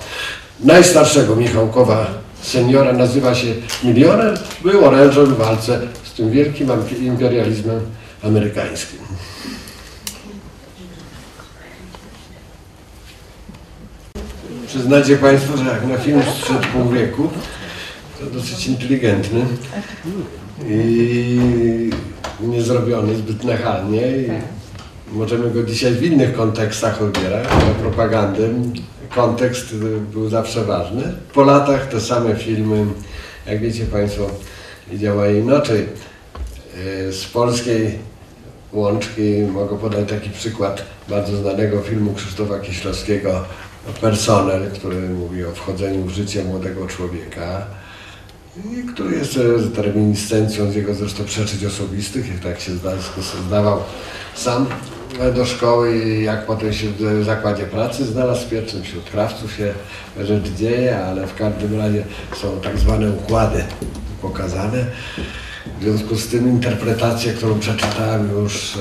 [0.61, 2.07] najstarszego Michałkowa,
[2.43, 6.69] seniora, nazywa się Milioner, był orężem w walce z tym wielkim
[7.01, 7.81] imperializmem
[8.23, 8.99] amerykańskim.
[14.67, 17.29] Przyznacie Państwo, że jak na film sprzed pół wieku,
[18.21, 19.47] to dosyć inteligentny
[20.69, 21.91] i
[22.41, 24.01] nie zrobiony zbyt nachalnie.
[24.01, 24.29] I
[25.13, 28.49] możemy go dzisiaj w innych kontekstach odbierać, ale propagandę.
[29.15, 29.75] Kontekst
[30.13, 31.03] był zawsze ważny.
[31.35, 32.87] Po latach te same filmy,
[33.47, 34.31] jak wiecie Państwo,
[34.95, 35.87] działają inaczej.
[37.09, 37.99] E, Z polskiej
[38.73, 43.45] łączki mogę podać taki przykład bardzo znanego filmu Krzysztofa Kieślowskiego
[44.01, 47.67] Personel, który mówi o wchodzeniu w życie młodego człowieka
[48.65, 49.39] i który jest
[49.79, 52.91] reminiscencją z jego zresztą przeczyć osobistych, jak tak się zda,
[53.47, 53.81] zdawał
[54.35, 54.67] sam
[55.35, 59.75] do szkoły i jak potem się w zakładzie pracy znalazł pierwszym wśród krawców się
[60.21, 62.05] rzecz dzieje, ale w każdym razie
[62.37, 63.65] są tak zwane układy
[64.23, 64.85] pokazane.
[65.81, 68.79] W związku z tym interpretacja, którą przeczytałem już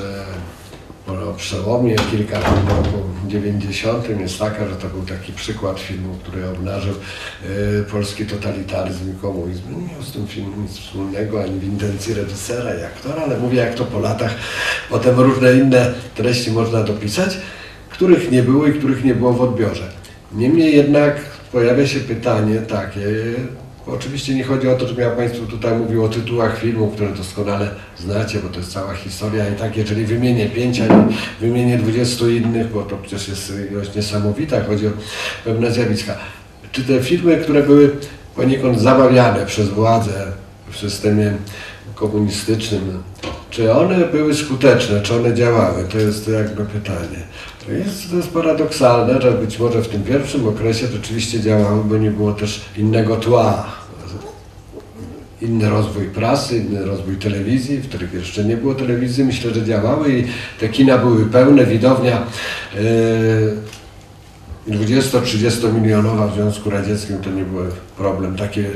[1.07, 6.15] po przełomie kilka lat w roku 90 jest taka, że to był taki przykład filmu,
[6.23, 9.61] który obnażył e, polski totalitaryzm i komunizm.
[9.69, 13.57] Nie miał z tym filmem nic wspólnego, ani w intencji reżysera i aktora, ale mówię
[13.57, 14.35] jak to po latach.
[14.89, 17.37] Potem różne inne treści można dopisać,
[17.89, 19.91] których nie było i których nie było w odbiorze.
[20.31, 21.15] Niemniej jednak
[21.51, 23.01] pojawia się pytanie takie,
[23.87, 27.69] Oczywiście nie chodzi o to, żebym ja Państwu tutaj mówił o tytułach filmów, które doskonale
[27.99, 31.03] znacie, bo to jest cała historia i tak, jeżeli wymienię pięć, a nie
[31.41, 34.91] wymienię dwudziestu innych, bo to przecież jest ilość niesamowita, chodzi o
[35.43, 36.15] pewne zjawiska.
[36.71, 37.95] Czy te filmy, które były
[38.35, 40.31] poniekąd zamawiane przez władzę
[40.71, 41.33] w systemie
[41.99, 43.03] komunistycznym,
[43.49, 45.83] czy one były skuteczne, czy one działały?
[45.83, 47.19] To jest jakby pytanie.
[47.65, 51.97] To jest, to jest paradoksalne, że być może w tym pierwszym okresie rzeczywiście działały, bo
[51.97, 53.65] nie było też innego tła.
[55.41, 60.19] Inny rozwój prasy, inny rozwój telewizji, w których jeszcze nie było telewizji, myślę, że działały
[60.19, 60.23] i
[60.59, 62.23] te kina były pełne, widownia
[62.75, 63.57] yy,
[64.69, 67.65] 20-30 milionowa w Związku Radzieckim to nie był
[67.97, 68.35] problem.
[68.35, 68.69] Takie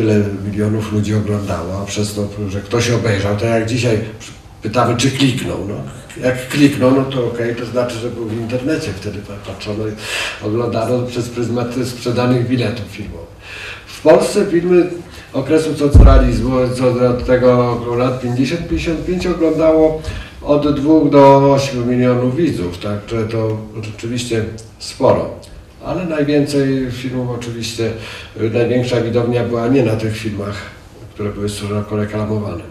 [0.00, 3.98] tyle milionów ludzi oglądało, a przez to, że ktoś obejrzał, to jak dzisiaj
[4.62, 5.58] pytamy, czy kliknął.
[5.68, 5.74] No,
[6.22, 8.92] jak kliknął, no to okej, to znaczy, że był w internecie.
[9.00, 9.84] Wtedy patrzono
[10.42, 13.40] oglądano przez pryzmat sprzedanych biletów filmowych.
[13.86, 14.90] W Polsce filmy
[15.32, 20.02] okresu socjalizmu, co od tego lat 50-55 oglądało
[20.42, 24.44] od 2 do 8 milionów widzów, także to rzeczywiście
[24.78, 25.30] sporo.
[25.84, 27.92] Ale najwięcej filmów oczywiście,
[28.52, 30.56] największa widownia była nie na tych filmach,
[31.14, 32.62] które były szeroko reklamowane.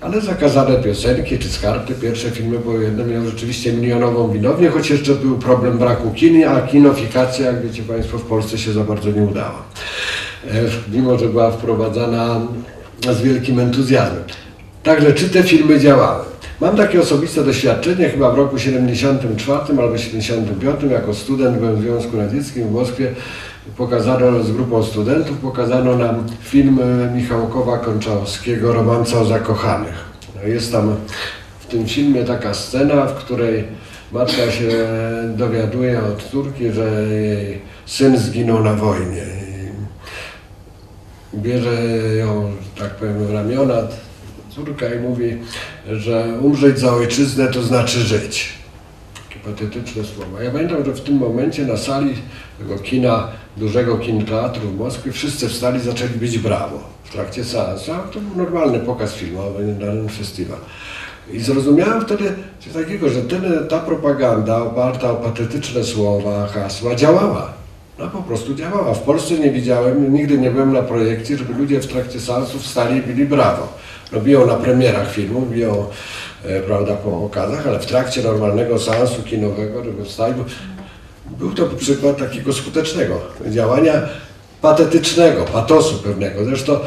[0.00, 5.14] Ale zakazane piosenki czy skarpy, pierwsze filmy były jedne, miały rzeczywiście milionową widownię, choć jeszcze
[5.14, 9.22] był problem braku kin, a kinofikacja, jak wiecie Państwo, w Polsce się za bardzo nie
[9.22, 9.62] udała.
[10.50, 10.50] E,
[10.92, 12.40] Mimo, że była wprowadzana
[13.10, 14.22] z wielkim entuzjazmem.
[14.82, 16.31] Także czy te filmy działały?
[16.60, 22.16] Mam takie osobiste doświadczenie, chyba w roku 74 albo 75, jako student byłem w Związku
[22.16, 23.14] Radzieckim w Moskwie,
[23.76, 29.94] pokazano z grupą studentów, pokazano nam film e, Michałkowa Konczałowskiego Romanca o zakochanych.
[30.36, 30.96] No Jest tam
[31.60, 33.64] w tym filmie taka scena, w której
[34.12, 34.68] matka się
[35.36, 39.22] dowiaduje od córki, że jej syn zginął na wojnie.
[41.34, 41.74] Bierze
[42.18, 43.74] ją, tak powiem, w ramiona
[44.50, 45.38] córka i mówi,
[45.90, 48.48] że umrzeć za ojczyznę to znaczy żyć.
[49.28, 50.42] Takie patetyczne słowa.
[50.42, 52.14] Ja pamiętam, że w tym momencie na sali
[52.58, 57.44] tego kina, dużego kin teatru w Moskwie, wszyscy wstali i zaczęli bić brawo w trakcie
[57.44, 57.92] seansu.
[57.92, 60.58] A to był normalny pokaz filmowy, nie dany festiwal.
[61.32, 67.52] I zrozumiałem wtedy coś takiego, że ten, ta propaganda oparta o patetyczne słowa, hasła działała.
[67.98, 68.94] No po prostu działała.
[68.94, 72.98] W Polsce nie widziałem, nigdy nie byłem na projekcji, żeby ludzie w trakcie seansu wstali
[72.98, 73.81] i bili brawo.
[74.12, 75.86] No biją na premierach filmów, biją
[76.44, 80.44] e, prawda, po okazach, ale w trakcie normalnego seansu kinowego, bo
[81.38, 83.92] był to przykład takiego skutecznego działania
[84.62, 86.44] patetycznego, patosu pewnego.
[86.44, 86.78] Zresztą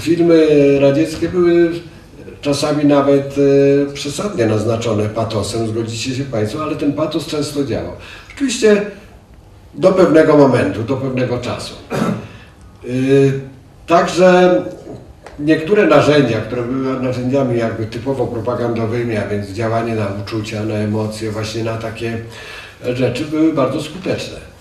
[0.00, 0.46] filmy
[0.80, 1.70] radzieckie były
[2.40, 3.34] czasami nawet
[3.88, 7.92] e, przesadnie naznaczone patosem, zgodzicie się Państwo, ale ten patos często działał.
[8.34, 8.86] Oczywiście
[9.74, 11.74] do pewnego momentu, do pewnego czasu.
[12.84, 13.40] Yy,
[13.86, 14.62] Także
[15.44, 21.30] niektóre narzędzia, które były narzędziami jakby typowo propagandowymi, a więc działanie na uczucia, na emocje,
[21.30, 22.18] właśnie na takie
[22.94, 24.52] rzeczy, były bardzo skuteczne.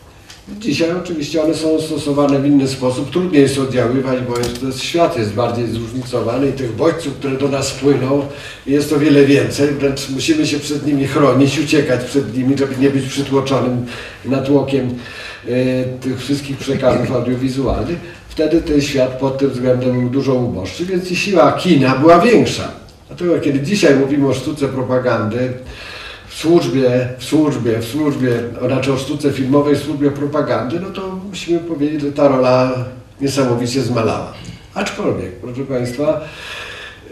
[0.60, 5.34] Dzisiaj oczywiście one są stosowane w inny sposób, trudniej jest oddziaływać, bo jest, świat jest
[5.34, 8.28] bardziej zróżnicowany i tych bodźców, które do nas płyną,
[8.68, 12.90] jest o wiele więcej, wręcz musimy się przed nimi chronić, uciekać przed nimi, żeby nie
[12.90, 13.86] być przytłoczonym
[14.26, 14.90] natłokiem
[15.48, 18.00] e, tych wszystkich przekazów audiowizualnych.
[18.32, 22.72] Wtedy ten świat pod tym względem był dużo uboższy, więc i siła kina była większa.
[23.08, 25.54] Dlatego kiedy dzisiaj mówimy o sztuce propagandy,
[26.28, 28.32] w służbie, w służbie, w służbie,
[28.68, 32.86] znaczy o sztuce filmowej, w służbie propagandy, no to musimy powiedzieć, że ta rola
[33.22, 34.34] niesamowicie zmalała.
[34.74, 36.22] Aczkolwiek, proszę Państwa,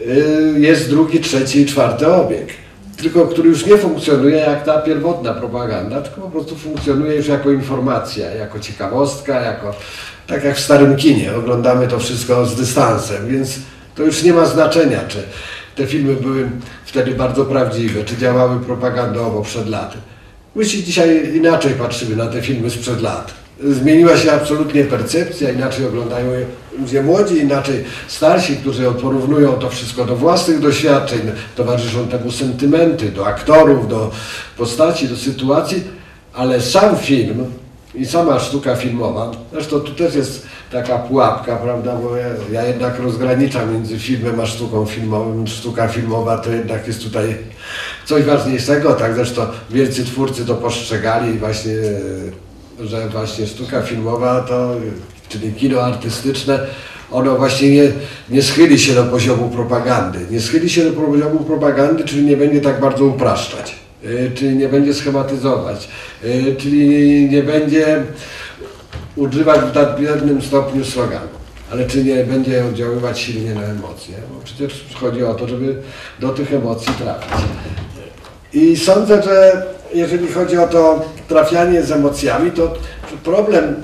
[0.06, 2.48] yy, jest drugi, trzeci i czwarty obieg.
[3.02, 7.52] Tylko który już nie funkcjonuje jak ta pierwotna propaganda, tylko po prostu funkcjonuje już jako
[7.52, 9.74] informacja, jako ciekawostka, jako
[10.28, 11.36] tak jak w starym kinie.
[11.36, 13.60] Oglądamy to wszystko z dystansem, więc
[13.96, 15.18] to już nie ma znaczenia, czy
[15.76, 16.50] te filmy były
[16.86, 19.98] wtedy bardzo prawdziwe, czy działały propagandowo przed laty.
[20.56, 23.39] My się dzisiaj inaczej patrzymy na te filmy sprzed lat.
[23.64, 26.28] Zmieniła się absolutnie percepcja, inaczej oglądają
[26.80, 31.22] ludzie młodzi, inaczej starsi, którzy porównują to wszystko do własnych doświadczeń,
[31.56, 34.12] towarzyszą temu sentymenty, do aktorów, do
[34.58, 35.84] postaci, do sytuacji,
[36.34, 37.46] ale sam film
[37.96, 43.00] i sama sztuka filmowa, zresztą tu też jest taka pułapka, prawda, bo ja, ja jednak
[43.00, 45.48] rozgraniczam między filmem a sztuką filmową.
[45.48, 47.36] Sztuka filmowa to jednak jest tutaj
[48.06, 51.74] coś ważniejszego, tak zresztą wielcy twórcy to postrzegali właśnie,
[52.84, 54.76] że właśnie sztuka filmowa to,
[55.30, 56.68] czyli kino artystyczne,
[57.12, 57.92] ono właśnie nie,
[58.30, 60.20] nie schyli się do poziomu propagandy.
[60.32, 64.70] Nie schyli się do poziomu propagandy, czyli nie będzie tak bardzo upraszczać, yy, czyli nie
[64.70, 65.90] będzie schematyzować,
[66.24, 68.04] yy, czyli nie będzie
[69.16, 71.40] używać w nadmiernym stopniu sloganu.
[71.72, 74.16] Ale czy nie będzie oddziaływać silnie na emocje?
[74.34, 75.76] Bo przecież chodzi o to, żeby
[76.20, 77.46] do tych emocji trafić.
[78.54, 82.74] I sądzę, że jeżeli chodzi o to trafianie z emocjami, to
[83.24, 83.76] problem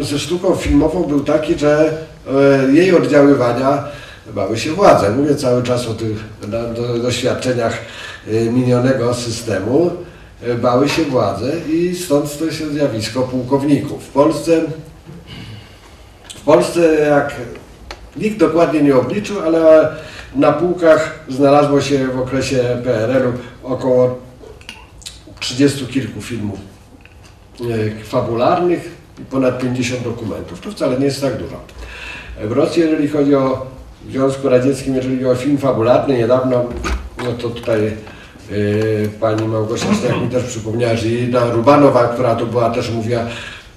[0.00, 1.92] ze sztuką filmową był taki, że
[2.68, 3.84] e, jej oddziaływania
[4.34, 5.10] bały się władze.
[5.10, 6.16] Mówię cały czas o tych
[6.48, 7.78] do, do, doświadczeniach
[8.28, 9.90] e, minionego systemu.
[10.42, 14.04] E, Bały się władze i stąd to się zjawisko pułkowników.
[14.04, 14.60] W Polsce,
[16.34, 17.34] w Polsce jak
[18.16, 19.88] nikt dokładnie nie obliczył, ale
[20.34, 23.32] na półkach znalazło się w okresie PRL-u
[23.72, 24.25] około
[25.46, 26.58] 30 kilku filmów
[27.60, 30.60] e, fabularnych i ponad 50 dokumentów.
[30.60, 31.60] To wcale nie jest tak dużo.
[32.44, 33.66] W Rosji, jeżeli chodzi o
[34.04, 36.64] w Związku Radzieckim, jeżeli chodzi o film fabularny, niedawno,
[37.24, 37.82] no to tutaj
[38.50, 43.20] yy, pani Małgosia Sztek mi też przypomniała, że jedna Rubanowa, która to była, też mówiła,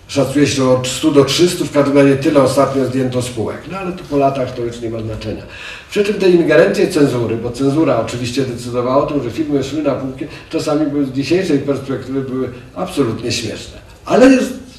[0.09, 3.57] szacuje się od 100 do 300, w każdym razie tyle ostatnio zdjęto spółek.
[3.71, 5.43] No ale to po latach to już nie ma znaczenia.
[5.89, 9.95] Przy czym te ingerencje cenzury, bo cenzura oczywiście decydowała o tym, że filmy szły na
[9.95, 13.77] półki, czasami były z dzisiejszej perspektywy były absolutnie śmieszne.
[14.05, 14.29] Ale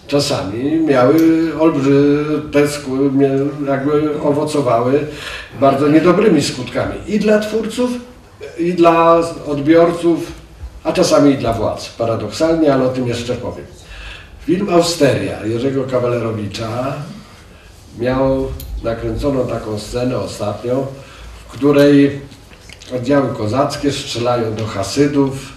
[0.07, 1.15] czasami miały
[1.61, 2.25] olbrzy,
[3.67, 5.07] jakby owocowały
[5.61, 7.91] bardzo niedobrymi skutkami i dla twórców,
[8.59, 10.33] i dla odbiorców,
[10.85, 11.89] a czasami i dla władz.
[11.99, 13.65] Paradoksalnie, ale o tym jeszcze powiem.
[14.47, 16.95] Film Austeria Jerzego Kawalerowicza
[17.99, 18.49] miał
[18.83, 20.87] nakręconą taką scenę ostatnio,
[21.49, 22.21] w której
[22.97, 25.53] oddziały kozackie strzelają do Hasydów,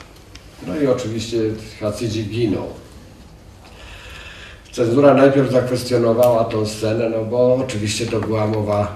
[0.68, 1.38] no i oczywiście
[1.80, 2.68] Hasydzi giną.
[4.72, 8.96] Cenzura najpierw zakwestionowała tą scenę, no bo oczywiście to była mowa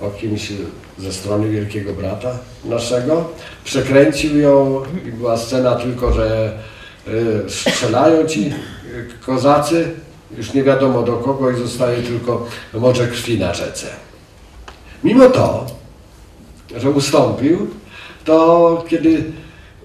[0.00, 0.52] o kimś
[0.98, 3.28] ze strony Wielkiego Brata naszego.
[3.64, 6.58] Przekręcił ją i była scena tylko, że
[7.08, 8.52] y, strzelają ci
[9.26, 9.90] kozacy,
[10.36, 13.86] już nie wiadomo do kogo i zostaje tylko morze krwi na rzece.
[15.04, 15.66] Mimo to,
[16.76, 17.66] że ustąpił,
[18.24, 19.24] to kiedy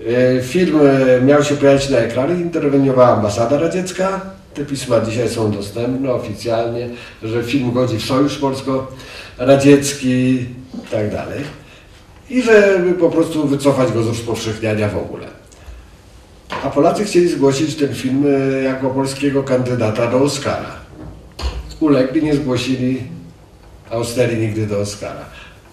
[0.08, 4.22] e, film e, miał się pojawić na ekranie, interweniowała ambasada radziecka.
[4.54, 6.90] Te pisma dzisiaj są dostępne oficjalnie,
[7.24, 10.48] że film godzi w sojusz polsko-radziecki i
[10.92, 11.44] tak dalej.
[12.30, 15.35] I żeby po prostu wycofać go z rozpowszechniania w ogóle.
[16.50, 20.76] A Polacy chcieli zgłosić ten film e, jako polskiego kandydata do Oscara.
[21.80, 23.04] Ulegli, nie zgłosili
[23.90, 25.26] Austerii nigdy do Oscara.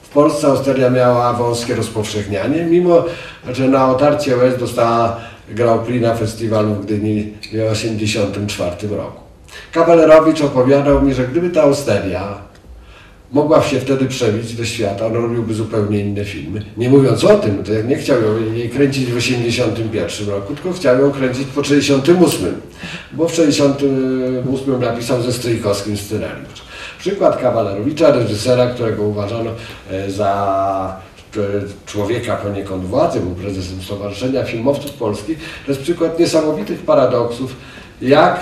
[0.02, 3.04] W Polsce Austeria miała wąskie rozpowszechnianie, mimo
[3.52, 9.20] że na otarcie łez dostała Grand Prix na festiwalu w Gdyni w 1984 roku.
[9.72, 12.38] Kawalerowicz opowiadał mi, że gdyby ta Austeria
[13.32, 16.62] mogła się wtedy przebić do świata, on robiłby zupełnie inne filmy.
[16.76, 18.18] Nie mówiąc o tym, to jak nie chciał
[18.54, 22.60] jej kręcić w 1981 roku, tylko chciał ją kręcić po 1968,
[23.12, 26.62] bo w 1968 napisał ze Stryjkowskim scenariusz.
[26.98, 29.50] Przykład Kawalerowicza, reżysera, którego uważano
[29.90, 31.00] e, za
[31.36, 31.40] e,
[31.86, 37.56] człowieka poniekąd władzy, był prezesem Stowarzyszenia Filmowców Polskich, to jest przykład niesamowitych paradoksów,
[38.02, 38.40] jak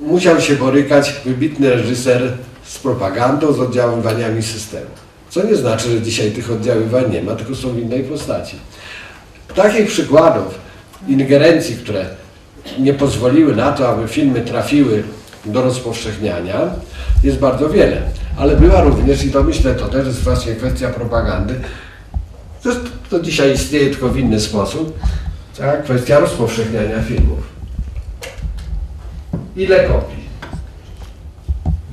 [0.00, 2.32] musiał się borykać wybitny reżyser
[2.74, 4.90] z propagandą, z oddziaływaniami systemu.
[5.30, 8.56] Co nie znaczy, że dzisiaj tych oddziaływań nie ma, tylko są w innej postaci.
[9.54, 10.54] Takich przykładów
[11.08, 12.06] ingerencji, które
[12.78, 15.02] nie pozwoliły na to, aby filmy trafiły
[15.44, 16.70] do rozpowszechniania,
[17.22, 18.02] jest bardzo wiele.
[18.36, 21.54] Ale była również, i to myślę, to też jest właśnie kwestia propagandy,
[22.64, 24.98] Zresztą to dzisiaj istnieje tylko w inny sposób,
[25.58, 25.84] tak?
[25.84, 27.38] kwestia rozpowszechniania filmów.
[29.56, 30.23] Ile kopii?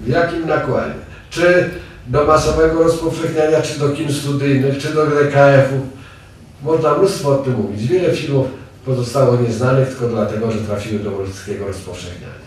[0.04, 0.94] W jakim nakładzie?
[1.30, 1.70] Czy
[2.08, 5.82] do masowego rozpowszechniania, czy do kin studyjnych, czy do DKF-ów?
[6.64, 7.88] Można mnóstwo o tym mówić.
[7.88, 8.48] Wiele filmów
[8.86, 12.42] pozostało nieznanych tylko dlatego, że trafiły do polskiego rozpowszechniania.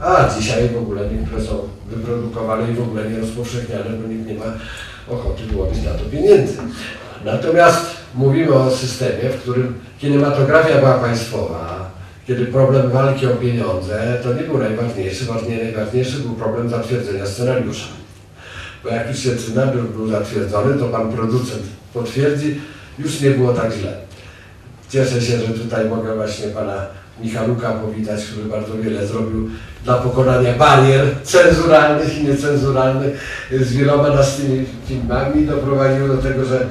[0.00, 4.34] A dzisiaj w ogóle niektóre są wyprodukowane i w ogóle nie rozpowszechniane, bo nikt nie
[4.34, 4.44] ma
[5.08, 6.56] ochoty wyłożyć na to pieniędzy.
[7.24, 11.90] Natomiast mówimy o systemie, w którym kinematografia była państwowa,
[12.26, 17.86] kiedy problem walki o pieniądze to nie był najważniejszy, ważnie, najważniejszy był problem zatwierdzenia scenariusza.
[18.84, 21.62] Bo jak już się scenariusz był zatwierdzony, to pan producent
[21.94, 22.60] potwierdzi,
[22.98, 23.92] już nie było tak źle.
[24.88, 26.86] Cieszę się, że tutaj mogę właśnie pana
[27.20, 29.50] Michaluka powitać, który bardzo wiele zrobił
[29.84, 33.20] dla pokonania barier cenzuralnych i niecenzuralnych
[33.60, 35.46] z wieloma naszymi filmami.
[35.46, 36.66] Doprowadziło do tego, że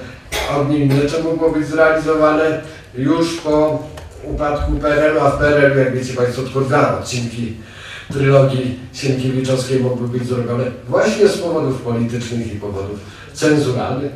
[0.58, 2.62] Ogniem i Miecze mogło być zrealizowane
[2.98, 3.84] już po
[4.24, 7.54] upadku PRL-u, a w PRL-u, jak wiecie Państwo, dwa odcinki
[8.12, 13.00] trylogii Sienkiewiczowskiej mogły być zrobione właśnie z powodów politycznych i powodów
[13.34, 14.12] cenzuralnych.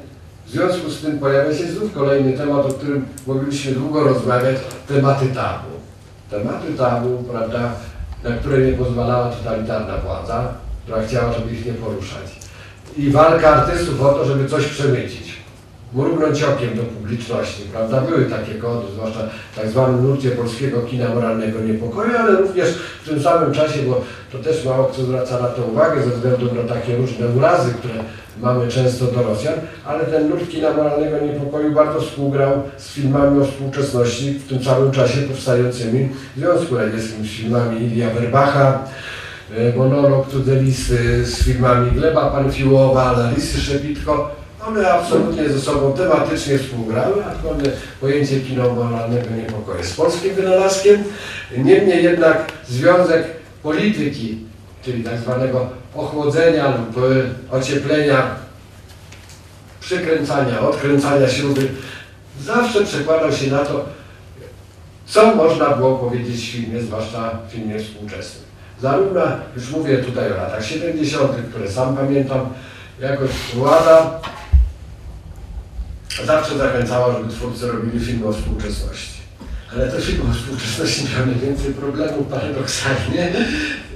[0.47, 4.55] W związku z tym pojawia się znów kolejny temat, o którym mogliśmy długo rozmawiać,
[4.87, 5.67] tematy tabu.
[6.29, 7.71] Tematy tabu, prawda,
[8.23, 12.39] na które nie pozwalała totalitarna władza, która chciała, żeby ich nie poruszać.
[12.97, 15.34] I walka artystów o to, żeby coś przemycić.
[15.95, 18.01] Okiem do publiczności, prawda?
[18.01, 19.19] Były takie kody, zwłaszcza
[19.51, 22.69] w tak zwanym nurcie polskiego kina moralnego niepokoju, ale również
[23.03, 26.55] w tym samym czasie, bo to też mało kto zwraca na to uwagę ze względu
[26.55, 27.93] na takie różne urazy, które
[28.41, 29.53] mamy często do Rosjan,
[29.85, 34.91] ale ten nurt kina moralnego niepokoju bardzo współgrał z filmami o współczesności, w tym samym
[34.91, 38.83] czasie powstającymi w Związku Radzieckim, z filmami Ilia Werbacha,
[39.57, 44.44] e, Monolog Cudze Lisy, z filmami Gleba Panfiłowa, Larisy Szepitko.
[44.67, 51.03] One absolutnie ze sobą tematycznie współgrały, aczkolwiek pojęcie kino moralnego niepokoju jest polskim wynalazkiem.
[51.57, 53.25] Niemniej jednak związek
[53.63, 54.37] polityki,
[54.83, 58.35] czyli tak zwanego ochłodzenia lub e, ocieplenia,
[59.79, 61.67] przykręcania, odkręcania śruby,
[62.41, 63.85] zawsze przekładał się na to,
[65.05, 68.43] co można było powiedzieć w filmie, zwłaszcza w filmie współczesnym.
[68.81, 69.21] Zarówno,
[69.55, 72.49] już mówię tutaj o latach 70., które sam pamiętam,
[72.99, 74.19] jakoś władza
[76.23, 79.21] zawsze zachęcała, żeby twórcy robili filmy o współczesności.
[79.73, 83.33] ale te filmy o współczesności miały najwięcej problemów paradoksalnie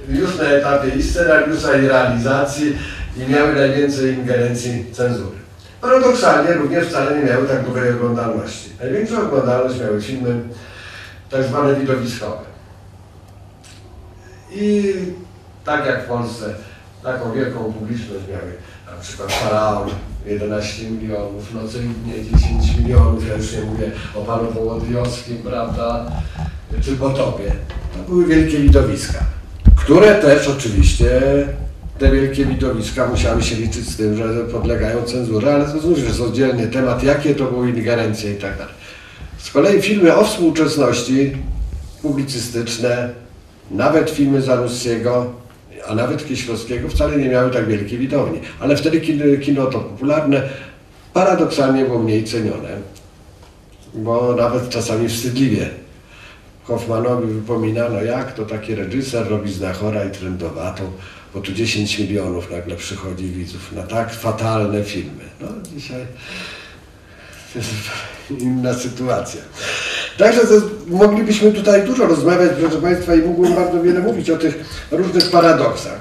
[0.08, 2.78] już na etapie i scenariusza, i realizacji
[3.16, 5.36] i miały najwięcej ingerencji cenzury.
[5.80, 8.70] Paradoksalnie również wcale nie miały tak dobrej oglądalności.
[8.80, 10.40] Największą oglądalność miały filmy
[11.30, 12.50] tak zwane widowiskowe.
[14.52, 14.94] I
[15.64, 16.54] tak jak w Polsce
[17.02, 18.52] taką wielką publiczność miały
[18.86, 19.90] na przykład Faraon
[20.26, 26.12] 11 milionów, Noce i Dnie 10 milionów, ja już nie mówię o Panu Połodniowskim, prawda,
[26.80, 27.52] czy Potopie.
[27.96, 29.18] To były wielkie widowiska,
[29.76, 31.20] które też oczywiście
[31.98, 36.20] te wielkie widowiska musiały się liczyć z tym, że podlegają cenzurze, ale to znów jest
[36.20, 38.74] oddzielny temat, jakie to były ingerencje i tak dalej.
[39.38, 41.36] Z kolei filmy o współczesności,
[42.02, 43.10] publicystyczne,
[43.70, 45.39] nawet filmy Zanussiego,
[45.88, 48.40] a nawet Kieślowskiego wcale nie miały tak wielkiej widowni.
[48.60, 50.42] Ale wtedy kino, kino to popularne
[51.12, 52.76] paradoksalnie było mniej cenione,
[53.94, 55.70] bo nawet czasami wstydliwie
[56.64, 60.82] Hoffmanowi wypominano, jak to taki reżyser robi znachora i trendowatą,
[61.34, 65.24] bo tu 10 milionów nagle przychodzi widzów na tak fatalne filmy.
[65.40, 66.06] No dzisiaj
[67.54, 67.70] jest
[68.38, 69.40] inna sytuacja.
[70.18, 70.54] Także to,
[70.86, 75.98] moglibyśmy tutaj dużo rozmawiać, proszę Państwa, i mógłbym bardzo wiele mówić o tych różnych paradoksach,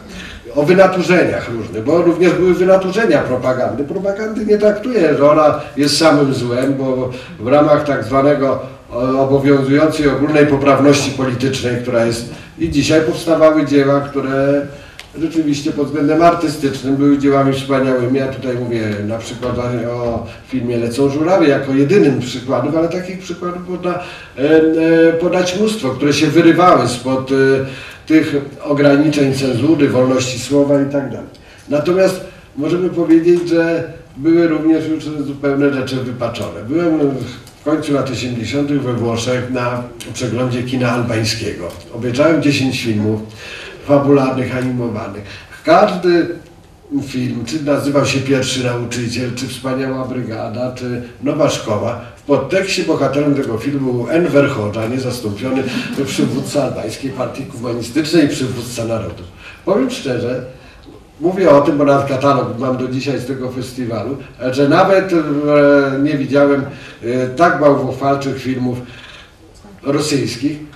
[0.56, 3.84] o wynaturzeniach różnych, bo również były wynaturzenia propagandy.
[3.84, 8.60] Propagandy nie traktuje, że ona jest samym złem, bo w ramach tak zwanego
[8.92, 12.30] o, obowiązującej ogólnej poprawności politycznej, która jest
[12.60, 14.68] i dzisiaj powstawały dzieła, które
[15.18, 18.20] rzeczywiście pod względem artystycznym były dziełami wspaniałymi.
[18.20, 19.58] Ja tutaj mówię na przykład
[19.92, 24.00] o filmie Lecą żurawie jako jedynym przykładem, ale takich przykładów można e,
[24.40, 27.36] e, podać mnóstwo, które się wyrywały spod e,
[28.06, 31.04] tych ograniczeń cenzury, wolności słowa i tak.
[31.70, 32.22] Natomiast
[32.58, 36.64] możemy powiedzieć, że były również już zupełne rzeczy wypaczone.
[36.70, 37.00] Byłem
[37.62, 38.72] w końcu lat 80.
[38.72, 39.84] we Włoszech na
[40.14, 41.68] przeglądzie kina albańskiego.
[41.94, 43.22] Obejrzałem 10 filmów
[43.90, 45.24] fabularnych, animowanych.
[45.66, 46.28] Każdy
[47.08, 53.36] film, czy nazywał się Pierwszy Nauczyciel, czy Wspaniała Brygada, czy Nowa Szkoła, w podtekście bohaterem
[53.36, 55.64] tego filmu był Enver Hoxha, niezastąpiony
[56.06, 59.24] przywódca albańskiej partii komunistycznej i przywódca narodu.
[59.66, 60.46] Powiem szczerze,
[61.22, 64.18] Mówię o tym, bo nawet katalog mam do dzisiaj z tego festiwalu,
[64.52, 65.18] że nawet e,
[66.04, 66.66] nie widziałem
[67.04, 68.78] e, tak bałwochwalczych filmów
[69.84, 70.69] rosyjskich,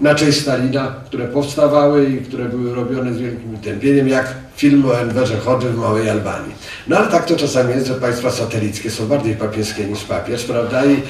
[0.00, 5.00] na cześć Stalina, które powstawały i które były robione z wielkim tępieniem, jak film o
[5.00, 6.54] Enverze Chodży w Małej Albanii.
[6.88, 10.86] No ale tak to czasami jest, że państwa satelickie są bardziej papieskie niż papież, prawda?
[10.86, 11.02] I,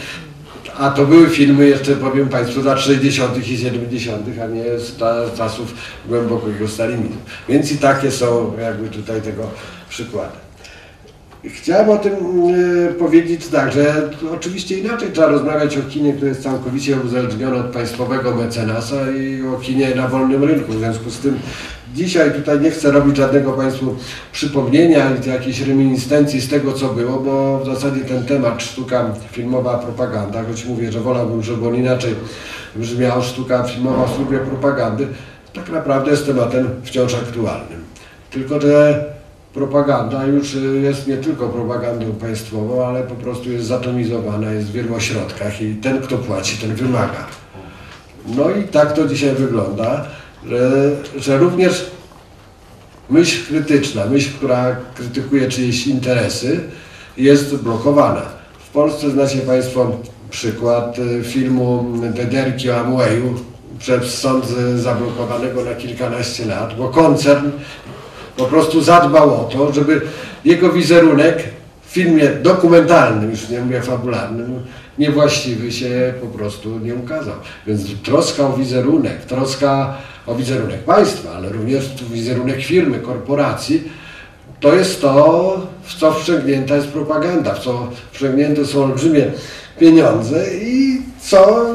[0.79, 3.49] a to były filmy jeszcze, powiem Państwu, lat 60.
[3.49, 4.97] i 70., a nie z
[5.37, 5.75] czasów
[6.09, 7.21] głębokiego stalinizmu.
[7.49, 9.51] Więc i takie są jakby tutaj tego
[9.89, 10.46] przykłady.
[11.55, 16.43] Chciałem o tym e, powiedzieć tak, że oczywiście inaczej trzeba rozmawiać o kinie, które jest
[16.43, 20.73] całkowicie uzależnione od państwowego mecenasa i o kinie na wolnym rynku.
[20.73, 21.39] W związku z tym
[21.95, 23.97] dzisiaj tutaj nie chcę robić żadnego Państwu
[24.33, 30.45] przypomnienia, jakiejś reminiscencji z tego, co było, bo w zasadzie ten temat sztuka filmowa, propaganda,
[30.45, 32.15] choć mówię, że wolałbym, żeby on inaczej
[32.77, 35.07] brzmiał, sztuka filmowa w służbie propagandy,
[35.55, 37.85] tak naprawdę jest tematem wciąż aktualnym.
[38.31, 39.05] Tylko, że
[39.57, 44.73] propaganda już y, jest nie tylko propagandą państwową, ale po prostu jest zatomizowana, jest w
[44.73, 47.27] wielu ośrodkach i ten, kto płaci, ten wymaga.
[48.27, 50.07] No i tak to dzisiaj wygląda,
[50.47, 51.91] że, że również
[53.11, 56.61] myśl krytyczna, myśl, która krytykuje czyjeś interesy,
[57.17, 58.23] jest blokowana.
[58.59, 59.97] W Polsce znacie Państwo
[60.31, 63.35] przykład y, filmu Dederki o Amwayu
[63.79, 67.51] przez sąd y, zablokowanego na kilkanaście lat, bo koncern
[68.37, 70.01] po prostu zadbał o to, żeby
[70.45, 71.45] jego wizerunek
[71.87, 74.61] w filmie dokumentalnym, już nie mówię fabularnym,
[74.99, 77.35] niewłaściwy się po prostu nie ukazał.
[77.67, 83.83] Więc troska o wizerunek, troska o wizerunek państwa, ale również wizerunek firmy, korporacji,
[84.61, 89.25] to jest to, w co wprzęgnięta jest propaganda, w co wprzęgnięte są olbrzymie
[89.79, 91.67] pieniądze i co,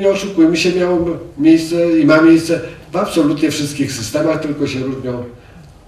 [0.00, 1.06] nie oszukujmy się, miało
[1.38, 2.60] miejsce i ma miejsce
[2.92, 5.24] w absolutnie wszystkich systemach, tylko się różnią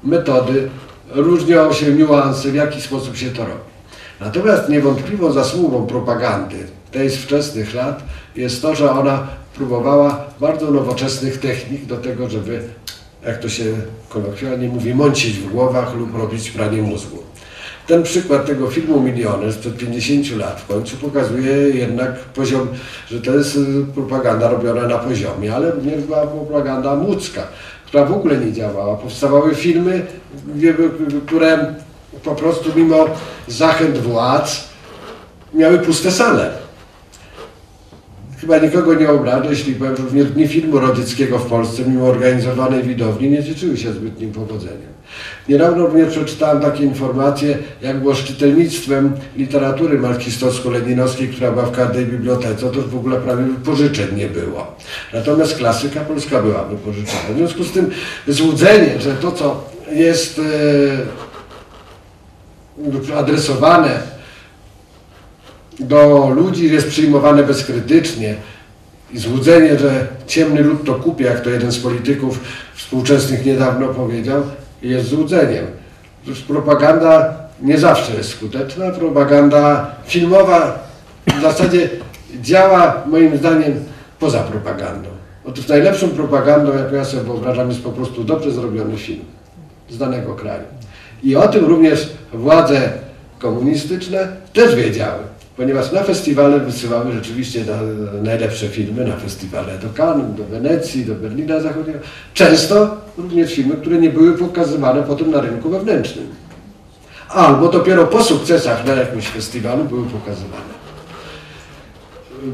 [0.04, 0.68] metody,
[1.10, 3.74] różnią się niuanse, w jaki sposób się to robi.
[4.20, 6.56] Natomiast niewątpliwą zasługą propagandy
[6.90, 8.02] tej z wczesnych lat
[8.36, 12.62] jest to, że ona próbowała bardzo nowoczesnych technik do tego, żeby,
[13.26, 13.64] jak to się
[14.08, 17.18] kolokwialnie mówi, mącić w głowach lub robić pranie mózgu.
[17.86, 22.68] Ten przykład tego filmu Milioner sprzed 50 lat w końcu pokazuje jednak poziom,
[23.10, 23.60] że to jest y,
[23.94, 27.42] propaganda robiona na poziomie, ale również była propaganda łódzka,
[27.94, 28.96] która w ogóle nie działała.
[28.96, 30.06] Powstawały filmy,
[31.26, 31.74] które
[32.24, 33.06] po prostu mimo
[33.48, 34.68] zachęt władz
[35.52, 36.50] miały puste sale.
[38.44, 42.82] Chyba nikogo nie obrażę, jeśli powiem, że również dni filmu radzieckiego w Polsce, mimo organizowanej
[42.82, 44.94] widowni, nie cieszyły się zbytnim powodzeniem.
[45.48, 52.06] Niedawno również przeczytałem takie informacje, jak było z czytelnictwem literatury marksistowsko-leninowskiej, która była w każdej
[52.06, 54.76] bibliotece, to w ogóle prawie wypożyczeń nie było.
[55.12, 57.34] Natomiast klasyka polska była wypożyczona.
[57.34, 57.90] W związku z tym
[58.28, 60.40] złudzenie, że to, co jest
[63.08, 64.13] e, adresowane
[65.80, 68.34] do ludzi, jest przyjmowane bezkrytycznie
[69.12, 72.40] i złudzenie, że ciemny lud to kupi, jak to jeden z polityków
[72.74, 74.42] współczesnych niedawno powiedział,
[74.82, 75.64] jest złudzeniem.
[76.24, 78.90] Otóż propaganda nie zawsze jest skuteczna.
[78.90, 80.88] Propaganda filmowa
[81.38, 81.88] w zasadzie
[82.42, 83.84] działa moim zdaniem
[84.18, 85.08] poza propagandą.
[85.44, 89.24] Otóż najlepszą propagandą, jaką ja sobie wyobrażam, jest po prostu dobrze zrobiony film
[89.90, 90.64] z danego kraju.
[91.22, 92.92] I o tym również władze
[93.38, 95.22] komunistyczne też wiedziały,
[95.56, 97.76] ponieważ na festiwale wysyłały rzeczywiście na,
[98.22, 101.98] najlepsze filmy, na festiwale do Cannes, do Wenecji, do Berlina Zachodniego.
[102.34, 106.26] Często również filmy, które nie były pokazywane potem na rynku wewnętrznym.
[107.28, 110.74] Albo dopiero po sukcesach na jakimś festiwalu były pokazywane.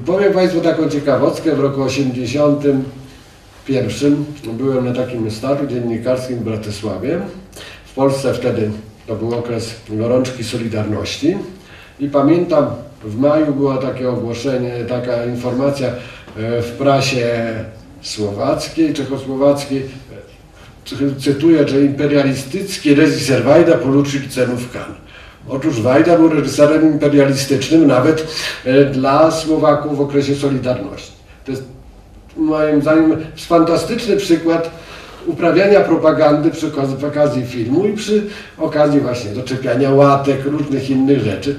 [0.06, 1.56] Powiem Państwu taką ciekawostkę.
[1.56, 7.20] W roku 81 byłem na takim stażu dziennikarskim w Bratysławie.
[7.84, 8.70] W Polsce wtedy
[9.06, 11.36] to był okres gorączki Solidarności.
[12.00, 12.66] I pamiętam,
[13.04, 17.54] w maju było takie ogłoszenie, taka informacja e, w prasie
[18.02, 19.86] słowackiej, czechosłowackiej,
[20.92, 24.94] e, cytuję, że imperialistycki reżyser Wajda poruszył cenówkami.
[25.48, 28.26] Otóż Wajda był reżyserem imperialistycznym nawet
[28.64, 31.12] e, dla Słowaków w okresie Solidarności.
[31.44, 31.64] To jest
[32.36, 34.70] moim zdaniem fantastyczny przykład
[35.26, 36.72] uprawiania propagandy przy
[37.06, 38.26] okazji filmu i przy
[38.58, 41.56] okazji właśnie doczepiania łatek, różnych innych rzeczy.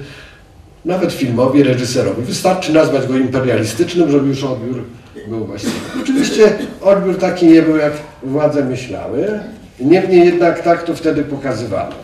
[0.84, 2.22] Nawet filmowi, reżyserowi.
[2.22, 4.84] Wystarczy nazwać go imperialistycznym, żeby już odbiór
[5.28, 5.74] był właściwy.
[6.02, 9.40] Oczywiście odbiór taki nie był, jak władze myślały.
[9.80, 11.94] Niemniej jednak tak to wtedy pokazywano.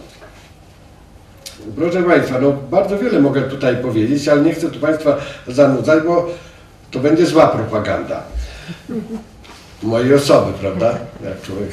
[1.77, 5.17] Proszę Państwa, no bardzo wiele mogę tutaj powiedzieć, ale nie chcę tu Państwa
[5.49, 6.31] zanudzać, bo
[6.91, 8.23] to będzie zła propaganda.
[9.83, 10.95] Mojej osoby, prawda?
[11.25, 11.71] Jak człowiek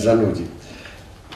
[0.00, 0.44] zanudzi.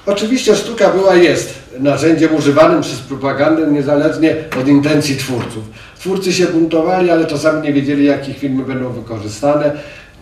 [0.07, 5.65] Oczywiście sztuka była jest narzędziem używanym przez propagandę niezależnie od intencji twórców.
[5.99, 9.73] Twórcy się buntowali, ale czasami nie wiedzieli, jakie filmy będą wykorzystane.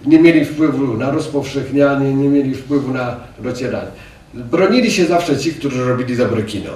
[0.07, 3.91] Nie mieli wpływu na rozpowszechnianie, nie mieli wpływu na docieranie.
[4.35, 6.71] Bronili się zawsze ci, którzy robili dobre kino.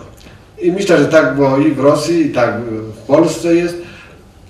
[0.63, 2.61] I myślę, że tak było i w Rosji, i tak
[2.95, 3.77] w Polsce jest,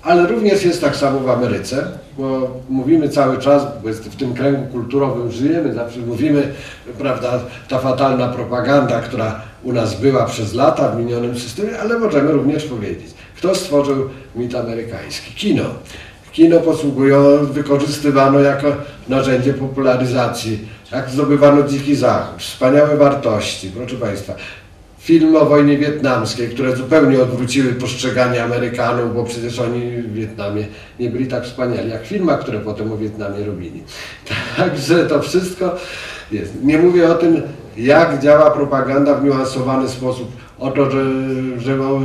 [0.03, 1.87] ale również jest tak samo w Ameryce,
[2.17, 6.53] bo mówimy cały czas, bo jest w tym kręgu kulturowym żyjemy, zawsze mówimy,
[6.97, 7.39] prawda,
[7.69, 12.65] ta fatalna propaganda, która u nas była przez lata w minionym systemie, ale możemy również
[12.65, 15.33] powiedzieć, kto stworzył mit amerykański?
[15.33, 15.63] Kino.
[16.31, 18.67] Kino posługują, wykorzystywano jako
[19.09, 24.33] narzędzie popularyzacji, jak zdobywano dziki zachód, wspaniałe wartości, proszę Państwa.
[25.07, 30.67] Filmy o wojnie wietnamskiej, które zupełnie odwróciły postrzeganie Amerykanów, bo przecież oni w Wietnamie
[30.99, 33.83] nie byli tak wspaniali jak w które potem o Wietnamie robili.
[34.57, 35.75] Także to wszystko
[36.31, 36.63] jest.
[36.63, 37.41] Nie mówię o tym,
[37.77, 41.03] jak działa propaganda w niuansowany sposób, o to, że,
[41.59, 41.99] że e,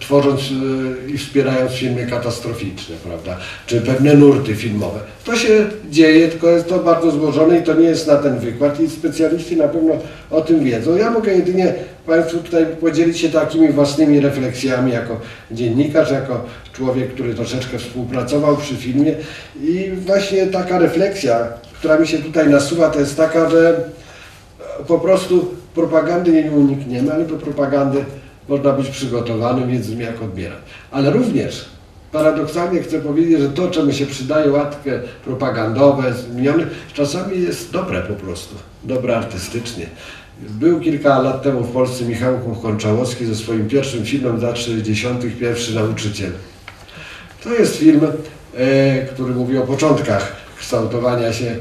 [0.00, 3.36] tworząc e, i wspierając filmy katastroficzne, prawda,
[3.66, 5.00] czy pewne nurty filmowe.
[5.24, 8.80] To się dzieje, tylko jest to bardzo złożone i to nie jest na ten wykład
[8.80, 9.94] i specjaliści na pewno
[10.30, 10.96] o tym wiedzą.
[10.96, 11.74] Ja mogę jedynie
[12.06, 18.76] Państwu tutaj podzielić się takimi własnymi refleksjami jako dziennikarz, jako człowiek, który troszeczkę współpracował przy
[18.76, 19.14] filmie
[19.62, 21.48] i właśnie taka refleksja,
[21.78, 23.84] która mi się tutaj nasuwa, to jest taka, że
[24.86, 28.04] po prostu propagandy nie unikniemy, ale do propagandy
[28.48, 30.58] można być przygotowanym, więc jak odbierać.
[30.90, 31.64] Ale również
[32.12, 38.14] paradoksalnie chcę powiedzieć, że to, czemu się przydaje łatkę propagandowe, zmienione, czasami jest dobre po
[38.14, 38.54] prostu,
[38.84, 39.86] dobre artystycznie.
[40.40, 45.24] Był kilka lat temu w Polsce Michał Konczałowski ze swoim pierwszym filmem z lat 60.
[45.40, 46.30] Pierwszy nauczyciel.
[47.44, 48.00] To jest film,
[48.56, 51.56] e, który mówi o początkach kształtowania się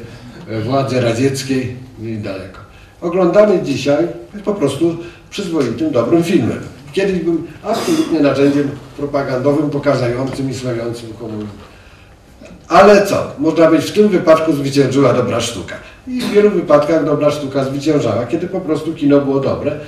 [0.49, 2.60] e, władzy radzieckiej i daleko.
[3.01, 4.97] Oglądany dzisiaj jest po prostu
[5.29, 6.59] przyzwoitym, dobrym filmem.
[6.93, 11.47] Kiedyś był absolutnie narzędziem propagandowym, pokazującym i sławiącym komunizm.
[12.67, 13.31] Ale co?
[13.39, 15.75] Można być w tym wypadku zwyciężyła dobra sztuka.
[16.07, 19.79] I w wielu wypadkach dobra sztuka zwyciężała, kiedy po prostu kino było dobre,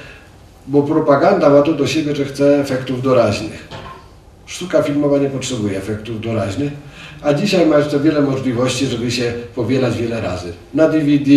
[0.68, 3.68] bo propaganda ma to do siebie, że chce efektów doraźnych.
[4.46, 6.72] Sztuka filmowa nie potrzebuje efektów doraźnych,
[7.24, 10.54] a dzisiaj ma jeszcze wiele możliwości, żeby się powielać wiele razy.
[10.74, 11.32] Na DVD,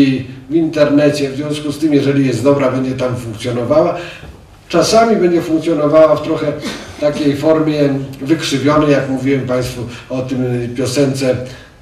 [0.50, 3.94] w internecie, w związku z tym, jeżeli jest dobra, będzie tam funkcjonowała.
[4.68, 6.52] czasami będzie funkcjonowała w trochę
[7.00, 11.36] takiej formie wykrzywionej, jak mówiłem Państwu o tym piosence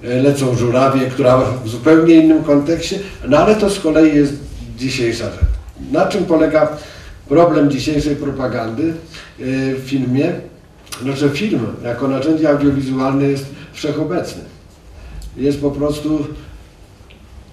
[0.04, 2.98] e, Lecą żurawie, która w zupełnie innym kontekście,
[3.28, 4.32] no ale to z kolei jest
[4.78, 5.44] dzisiejsza rzecz.
[5.92, 6.68] Na czym polega
[7.28, 8.94] problem dzisiejszej propagandy e,
[9.74, 10.32] w filmie?
[11.02, 14.42] No, że film jako narzędzie audiowizualne jest wszechobecny.
[15.36, 16.26] Jest po prostu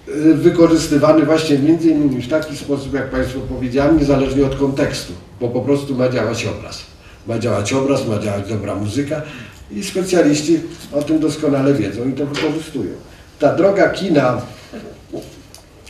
[0.08, 5.48] y, wykorzystywany właśnie między innymi w taki sposób, jak Państwu powiedziałem, niezależnie od kontekstu, bo
[5.48, 6.82] po prostu ma działać obraz.
[7.26, 9.22] Ma działać obraz, ma działać dobra muzyka
[9.70, 10.60] i specjaliści
[10.92, 12.92] o tym doskonale wiedzą i to wykorzystują.
[13.38, 14.40] Ta droga kina,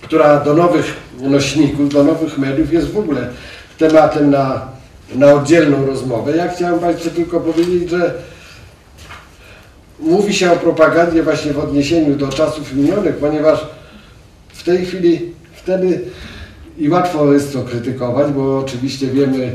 [0.03, 3.29] która do nowych nośników, do nowych mediów jest w ogóle
[3.79, 4.72] tematem na,
[5.15, 6.37] na oddzielną rozmowę.
[6.37, 8.15] Ja chciałem Państwu tylko powiedzieć, że
[10.01, 13.67] mówi się o propagandzie właśnie w odniesieniu do czasów minionych, ponieważ
[14.49, 15.21] w tej chwili
[15.55, 16.01] wtedy
[16.79, 19.53] i łatwo jest to krytykować, bo oczywiście wiemy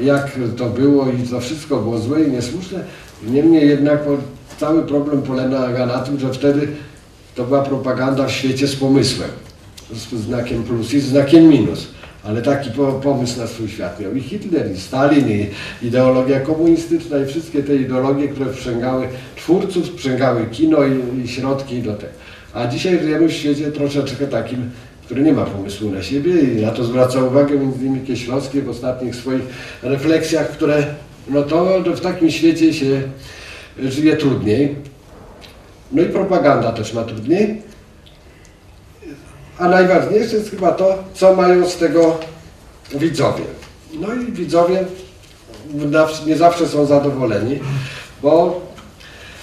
[0.00, 2.84] jak to było i to wszystko było złe i niesłuszne.
[3.26, 4.00] Niemniej jednak
[4.60, 6.68] cały problem polega na tym, że wtedy
[7.34, 9.30] to była propaganda w świecie z pomysłem,
[9.92, 11.86] z znakiem plus i znakiem minus.
[12.28, 15.46] Ale taki po, pomysł na swój świat miał i Hitler, i Stalin, i
[15.82, 21.94] ideologia komunistyczna, i wszystkie te ideologie, które sprzęgały twórców, sprzęgały kino i, i środki do
[21.94, 22.12] tego.
[22.54, 24.70] A dzisiaj żyjemy w świecie troszeczkę takim,
[25.04, 28.68] który nie ma pomysłu na siebie i na to zwraca uwagę między innymi Kieślowski w
[28.68, 29.42] ostatnich swoich
[29.82, 30.86] refleksjach, które
[31.30, 33.02] no to w takim świecie się
[33.78, 34.76] żyje trudniej.
[35.92, 37.62] No i propaganda też ma trudniej.
[39.58, 42.18] A najważniejsze jest chyba to, co mają z tego
[42.94, 43.44] widzowie.
[44.00, 44.84] No i widzowie
[46.26, 47.60] nie zawsze są zadowoleni,
[48.22, 48.60] bo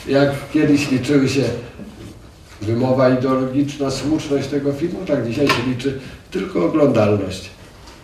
[0.08, 1.44] jak kiedyś liczyły się
[2.62, 6.00] wymowa ideologiczna, słuszność tego filmu, tak dzisiaj się liczy
[6.32, 7.50] tylko oglądalność.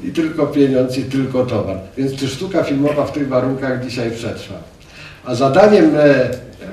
[0.04, 1.78] I tylko pieniądz, i tylko towar.
[1.98, 4.56] Więc czy sztuka filmowa w tych warunkach dzisiaj przetrwa?
[5.26, 6.30] A zadaniem, e,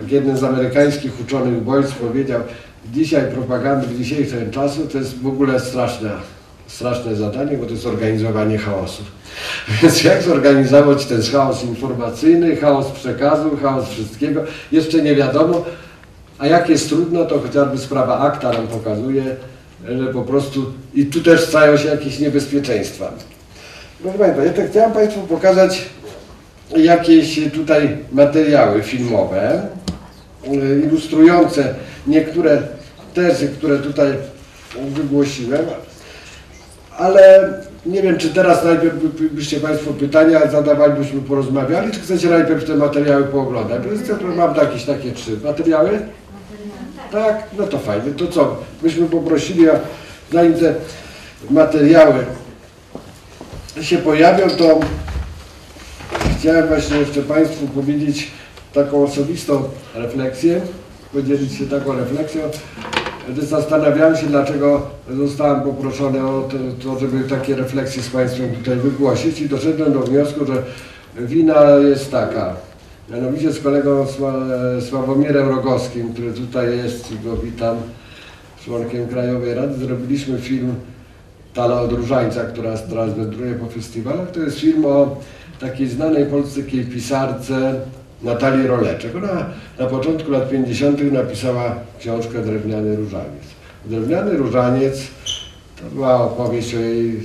[0.08, 2.40] jeden z amerykańskich uczonych Boyce powiedział,
[2.92, 8.58] dzisiaj propagandy w dzisiejszym czasu to jest w ogóle straszne, zadanie, bo to jest organizowanie
[8.58, 9.02] chaosu.
[9.82, 15.64] Więc jak zorganizować ten chaos informacyjny, chaos przekazu, chaos wszystkiego, jeszcze nie wiadomo.
[16.38, 19.36] A jak jest trudno, to chociażby sprawa akta nam pokazuje,
[19.88, 23.12] że po prostu i tu też stają się jakieś niebezpieczeństwa.
[24.02, 25.88] Proszę Państwa, ja tak chciałem Państwu pokazać
[26.76, 29.62] jakieś tutaj materiały filmowe,
[30.84, 31.74] ilustrujące
[32.06, 32.62] niektóre
[33.14, 34.12] tezy, które tutaj
[34.88, 35.66] wygłosiłem,
[36.98, 37.52] ale
[37.86, 42.64] nie wiem, czy teraz najpierw by- byście Państwo pytania zadawali, byśmy porozmawiali, czy chcecie najpierw
[42.64, 43.82] te materiały pooglądać?
[44.22, 46.00] Bo mam jakieś takie trzy materiały.
[47.12, 48.10] Tak, no to fajnie.
[48.12, 48.56] To co?
[48.82, 49.80] Myśmy poprosili, a
[50.32, 50.74] zanim te
[51.50, 52.24] materiały
[53.80, 54.80] się pojawią, to
[56.38, 58.30] chciałem właśnie jeszcze Państwu powiedzieć
[58.74, 59.62] taką osobistą
[59.94, 60.60] refleksję,
[61.12, 62.40] podzielić się taką refleksją.
[63.38, 66.48] Zastanawiałem się, dlaczego zostałem poproszony o
[66.82, 70.62] to, żeby takie refleksje z Państwem tutaj wygłosić i doszedłem do wniosku, że
[71.26, 72.54] wina jest taka.
[73.10, 77.76] Mianowicie z kolegą Sła- Sławomirem Rogowskim, który tutaj jest go witam,
[78.64, 80.74] członkiem Krajowej Rady, zrobiliśmy film
[81.54, 84.30] Tala od Różańca, która teraz wędruje po festiwalach.
[84.30, 85.16] To jest film o
[85.60, 87.74] takiej znanej polskiej pisarce
[88.22, 89.16] Natalii Roleczek.
[89.16, 89.46] Ona
[89.78, 91.12] na początku lat 50.
[91.12, 93.44] napisała książkę Drewniany Różaniec.
[93.84, 95.00] Drewniany Różaniec
[95.76, 97.20] to była opowieść o jej,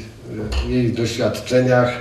[0.68, 1.94] jej doświadczeniach,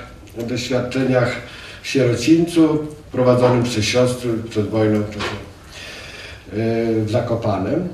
[0.48, 1.36] doświadczeniach
[1.82, 2.78] w sierocińcu
[3.12, 5.04] prowadzonym przez siostry przed wojną yy,
[7.04, 7.88] w Zakopanem.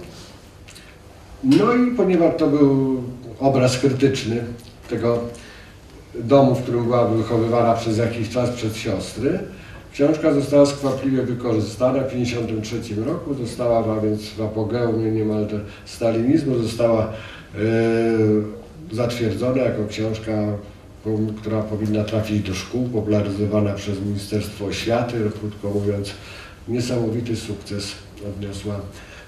[1.45, 3.03] No i ponieważ to był
[3.41, 4.45] obraz krytyczny
[4.91, 5.19] tego
[6.15, 9.39] domu, w którym była wychowywana przez jakiś czas przez siostry,
[9.93, 17.05] książka została skwapliwie wykorzystana w 1953 roku, została a więc w apogeum niemalże stalinizmu, została
[17.05, 17.09] e,
[18.93, 20.33] zatwierdzona jako książka,
[21.37, 26.15] która powinna trafić do szkół, popularyzowana przez Ministerstwo Oświaty, krótko mówiąc,
[26.69, 27.93] niesamowity sukces
[28.29, 28.75] odniosła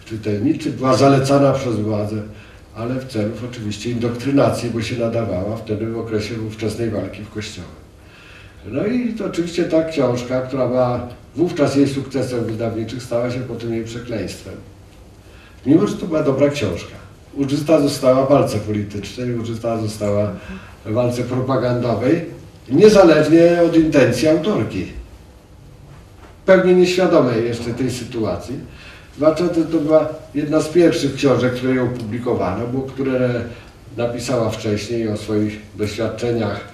[0.05, 2.23] czytelniczy, była zalecana przez władzę,
[2.75, 7.80] ale w celów oczywiście indoktrynacji, bo się nadawała wtedy w okresie ówczesnej walki w Kościele.
[8.67, 13.75] No i to oczywiście ta książka, która była wówczas jej sukcesem wydawniczym, stała się potem
[13.75, 14.55] jej przekleństwem.
[15.67, 16.95] Mimo, że to była dobra książka.
[17.35, 20.33] Użyta została w walce politycznej, użyta została
[20.87, 22.25] w walce propagandowej,
[22.69, 24.87] niezależnie od intencji autorki.
[26.47, 28.55] Pewnie nieświadomej jeszcze tej sytuacji.
[29.17, 33.45] Zwłaszcza to, to była jedna z pierwszych książek, które ją publikowano, bo które
[33.97, 36.70] napisała wcześniej o swoich doświadczeniach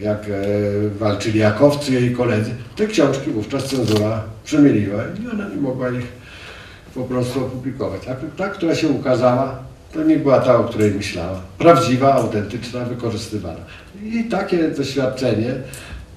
[0.00, 5.90] jak e, walczyli Jakowcy jej koledzy, te książki wówczas cenzura przemyliła i ona nie mogła
[5.90, 6.06] ich
[6.94, 8.02] po prostu opublikować.
[8.08, 9.58] A ta, która się ukazała,
[9.94, 11.40] to nie była ta, o której myślała.
[11.58, 13.60] Prawdziwa, autentyczna, wykorzystywana.
[14.02, 15.54] I takie doświadczenie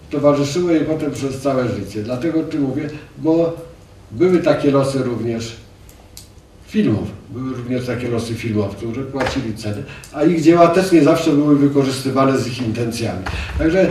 [0.09, 2.03] towarzyszyło jej potem przez całe życie.
[2.03, 3.57] Dlatego o mówię, bo
[4.11, 5.55] były takie losy również
[6.71, 7.07] filmów.
[7.29, 11.55] Były również takie losy filmowców, którzy płacili ceny, a ich dzieła też nie zawsze były
[11.55, 13.23] wykorzystywane z ich intencjami.
[13.57, 13.87] Także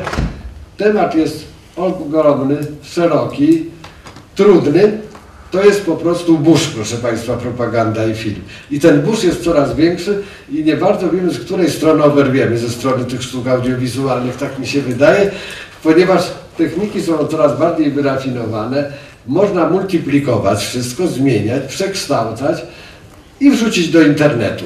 [0.76, 1.44] temat jest
[1.76, 3.64] ogromny, szeroki,
[4.34, 4.98] trudny.
[5.50, 8.40] To jest po prostu burz, proszę Państwa, propaganda i film.
[8.70, 12.68] I ten burz jest coraz większy i nie bardzo wiemy, z której strony oberwiemy, ze
[12.68, 15.30] strony tych sztuk audiowizualnych, tak mi się wydaje,
[15.82, 16.22] ponieważ
[16.56, 18.92] techniki są coraz bardziej wyrafinowane,
[19.30, 22.62] można multiplikować wszystko, zmieniać, przekształcać
[23.40, 24.64] i wrzucić do internetu.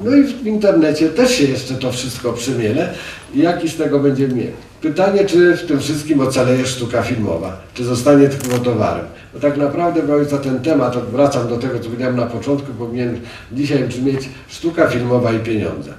[0.00, 2.94] No i w internecie też się jeszcze to wszystko przemiele
[3.34, 4.50] i jaki z tego będzie mieć.
[4.80, 9.06] Pytanie, czy w tym wszystkim ocaleje sztuka filmowa, czy zostanie tylko towarem.
[9.34, 13.20] Bo tak naprawdę, bo za ten temat, wracam do tego, co powiedziałem na początku, powinien
[13.52, 15.92] dzisiaj brzmieć sztuka filmowa i pieniądze.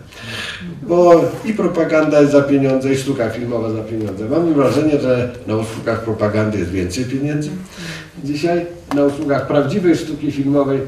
[0.81, 4.29] Bo i propaganda jest za pieniądze, i sztuka filmowa za pieniądze.
[4.29, 7.49] Mam wrażenie, że na usługach propagandy jest więcej pieniędzy.
[8.23, 10.79] Dzisiaj na usługach prawdziwej sztuki filmowej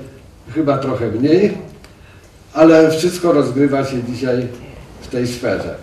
[0.56, 1.58] chyba trochę mniej,
[2.54, 4.48] ale wszystko rozgrywa się dzisiaj
[5.02, 5.76] w tej sferze.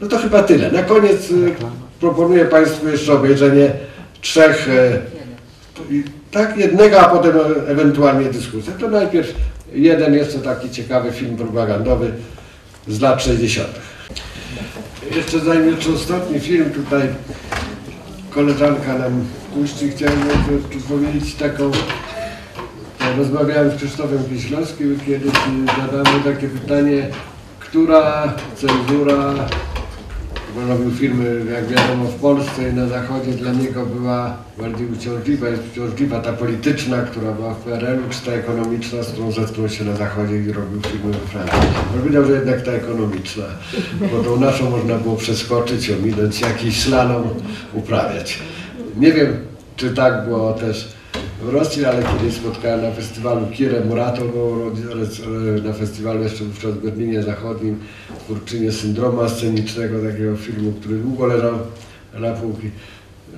[0.00, 0.72] No to chyba tyle.
[0.72, 1.54] Na koniec y,
[2.00, 3.72] proponuję Państwu jeszcze obejrzenie
[4.20, 8.72] trzech, y, tak jednego, a potem e, ewentualnie dyskusję.
[8.80, 9.34] To najpierw
[9.72, 12.12] jeden jeszcze taki ciekawy film propagandowy
[12.88, 13.68] z lat 60.
[15.16, 17.08] Jeszcze zanim ostatni film tutaj
[18.30, 19.24] koleżanka nam
[19.54, 20.20] puści, chciałem
[20.88, 21.70] powiedzieć taką
[23.16, 27.08] Rozmawiałem z Krzysztofem Kieślowskim i kiedyś y, zadałem mu takie pytanie,
[27.60, 29.34] która cenzura,
[30.54, 35.48] bo robił filmy, jak wiadomo, w Polsce i na Zachodzie, dla niego była bardziej uciążliwa,
[35.48, 39.84] jest uciążliwa ta polityczna, która była w PRL-u, czy ta ekonomiczna, z którą zetknął się
[39.84, 41.58] na Zachodzie i robił filmy we Francji.
[41.98, 43.44] Powiedział, że jednak ta ekonomiczna,
[44.12, 47.22] bo tą naszą można było przeskoczyć, ominąć, jakiś slalom
[47.72, 48.38] uprawiać.
[48.96, 49.36] Nie wiem,
[49.76, 51.01] czy tak było też
[51.42, 54.70] w Rosji, ale kiedyś spotkałem na festiwalu Kirę Muratową,
[55.64, 57.78] na festiwalu jeszcze wówczas w Berlinie Zachodnim,
[58.24, 61.54] twórczynię syndroma scenicznego, takiego filmu, który długo leżał
[62.18, 62.70] na półki.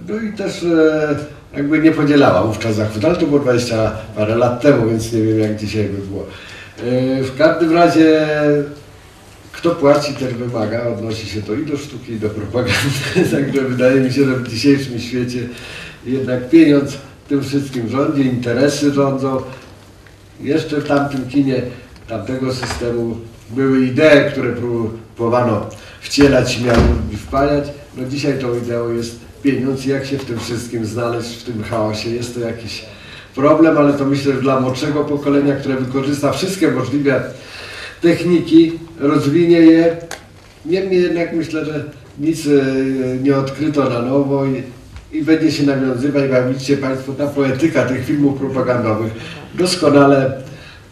[0.09, 1.17] No i też e,
[1.57, 5.39] jakby nie podzielała wówczas zachwytu, ale to było 20 parę lat temu, więc nie wiem
[5.39, 6.27] jak dzisiaj by było.
[6.79, 8.27] E, w każdym razie
[9.53, 13.31] kto płaci, ten wymaga, odnosi się to i do sztuki, i do propagandy.
[13.37, 15.49] Także wydaje mi się, że w dzisiejszym świecie
[16.07, 16.99] jednak pieniądz
[17.29, 19.43] tym wszystkim rządzi, interesy rządzą.
[20.41, 21.63] Jeszcze w tamtym kinie,
[22.09, 23.17] tamtego systemu
[23.51, 25.67] były idee, które próbowano
[26.01, 27.65] wcielać miały wpajać.
[27.97, 32.11] No dzisiaj tą ideą jest pieniądz jak się w tym wszystkim znaleźć, w tym chaosie.
[32.11, 32.85] Jest to jakiś
[33.35, 37.23] problem, ale to myślę, że dla młodszego pokolenia, które wykorzysta wszystkie możliwe
[38.01, 39.97] techniki, rozwinie je.
[40.67, 41.85] Niemniej jednak myślę, że
[42.19, 42.51] nic e,
[43.23, 44.45] nie odkryto na nowo
[45.15, 49.13] i, będzie się nawiązywać, jak widzicie Państwo, ta poetyka tych filmów propagandowych
[49.55, 50.43] doskonale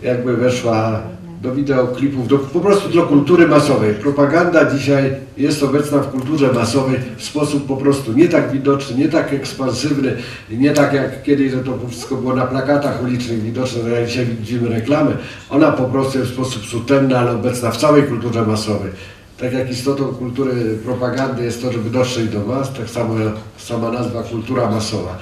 [0.03, 1.03] jakby weszła
[1.43, 3.95] do wideoklipów, do, po prostu do kultury masowej.
[3.95, 9.09] Propaganda dzisiaj jest obecna w kulturze masowej w sposób po prostu nie tak widoczny, nie
[9.09, 10.17] tak ekspansywny,
[10.51, 14.27] nie tak jak kiedyś, że to wszystko było na plakatach ulicznych widoczne, że jak dzisiaj
[14.27, 15.17] widzimy reklamy.
[15.51, 18.91] Ona po prostu jest w sposób subtelny, ale obecna w całej kulturze masowej.
[19.43, 20.53] Tak jak istotą kultury
[20.85, 23.15] propagandy jest to, żeby dotrzeć do mas, tak samo
[23.59, 25.19] sama nazwa kultura masowa.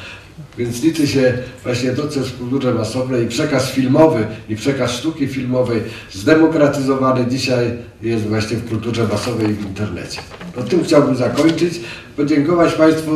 [0.59, 4.91] Więc liczy się właśnie to, co jest w kulturze masowej i przekaz filmowy i przekaz
[4.91, 10.21] sztuki filmowej zdemokratyzowany dzisiaj jest właśnie w kulturze masowej i w internecie.
[10.57, 11.81] No tym chciałbym zakończyć,
[12.17, 13.13] podziękować Państwu.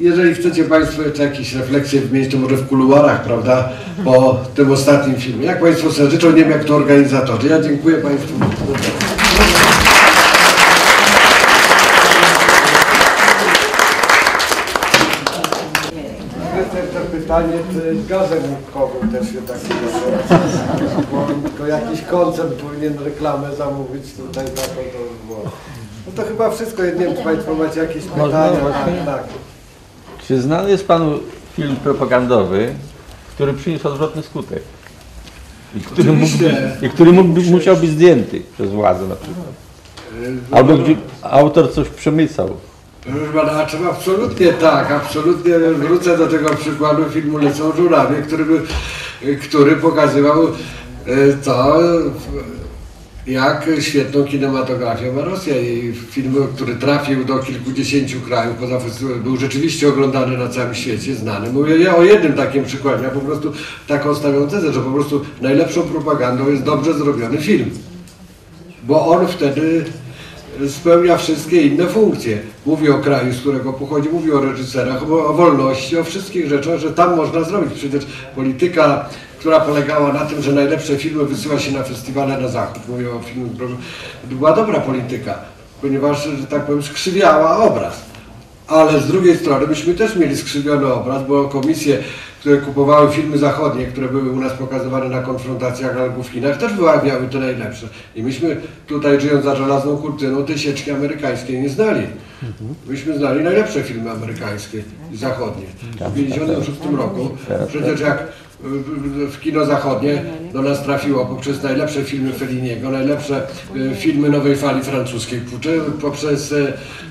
[0.00, 3.68] Jeżeli chcecie Państwo jeszcze jakieś refleksje wymienić, to może w kuluarach, prawda,
[4.04, 5.46] po tym ostatnim filmie.
[5.46, 7.48] Jak Państwo sobie życzą, nie wiem jak to organizatorzy.
[7.48, 8.34] Ja dziękuję Państwu.
[16.92, 21.06] to pytanie, czy gazem łupkowym też się tak nie
[21.42, 25.42] Bo to jakiś koncert powinien reklamę zamówić tutaj na to, to było.
[26.06, 28.30] No to chyba wszystko, nie wiem, czy Państwo macie jakieś pytania.
[28.30, 29.24] Tak, tak.
[30.26, 31.18] Czy znany jest Panu
[31.56, 32.74] film propagandowy,
[33.34, 34.62] który przyniósł odwrotny skutek?
[35.76, 36.32] I który, mógł,
[36.82, 39.46] i który mógł, musiał być zdjęty przez władzę na przykład.
[40.50, 42.50] Albo gdzie autor coś przemycał.
[43.06, 48.44] Proszę pana, a trzeba absolutnie tak, absolutnie wrócę do tego przykładu filmu Lecą żurawie, który,
[48.44, 48.60] by,
[49.42, 50.46] który pokazywał
[51.06, 51.78] e, to,
[53.26, 58.78] jak świetną kinematografią ma Rosja i film, który trafił do kilkudziesięciu krajów, poza
[59.24, 61.52] był rzeczywiście oglądany na całym świecie, znany.
[61.52, 63.52] Mówię ja o jednym takim przykładzie, ja po prostu
[63.88, 67.70] taką stawiam tezę, że po prostu najlepszą propagandą jest dobrze zrobiony film.
[68.82, 69.84] Bo on wtedy
[70.68, 72.38] spełnia wszystkie inne funkcje.
[72.66, 76.92] Mówi o kraju, z którego pochodzi, mówi o reżyserach, o, wolności, o wszystkich rzeczach, że
[76.92, 77.78] tam można zrobić.
[77.78, 82.82] Przecież polityka, która polegała na tym, że najlepsze filmy wysyła się na festiwale na zachód.
[82.88, 83.50] Mówię o filmie,
[84.24, 85.38] była dobra polityka,
[85.82, 88.06] ponieważ, że tak powiem, skrzywiała obraz.
[88.66, 91.98] Ale z drugiej strony myśmy też mieli skrzywiony obraz, bo komisje,
[92.46, 96.72] które kupowały filmy zachodnie, które były u nas pokazywane na konfrontacjach albo w Chinach, też
[96.72, 97.88] wyławiały te najlepsze.
[98.16, 102.02] I myśmy tutaj, żyjąc za żelazną kurtyną, tej sieczki amerykańskiej nie znali.
[102.88, 104.82] Myśmy znali najlepsze filmy amerykańskie
[105.12, 105.64] i zachodnie.
[105.66, 107.28] W 1956 roku,
[107.68, 108.22] przecież jak
[108.60, 110.22] w- w kino zachodnie
[110.52, 113.46] do nas trafiło poprzez najlepsze filmy Felliniego, najlepsze
[113.92, 115.40] e, filmy nowej fali francuskiej,
[116.00, 116.52] poprzez-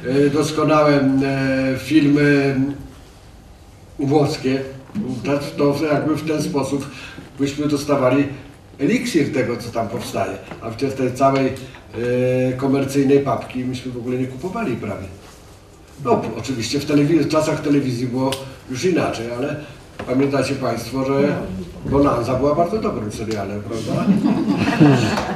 [0.05, 0.99] e, doskonałe
[1.77, 2.55] filmy
[3.99, 4.59] włoskie,
[5.57, 6.89] to, jakby w ten sposób
[7.39, 8.27] byśmy dostawali
[8.79, 14.17] eliksir tego, co tam powstaje, a w tej całej e, komercyjnej papki myśmy w ogóle
[14.17, 15.07] nie kupowali prawie.
[16.03, 18.31] No, oczywiście w, w czasach telewizji było
[18.71, 19.55] już inaczej, ale
[20.07, 21.37] pamiętacie Państwo, że
[21.85, 24.05] Bonanza była bardzo dobrym serialem, prawda?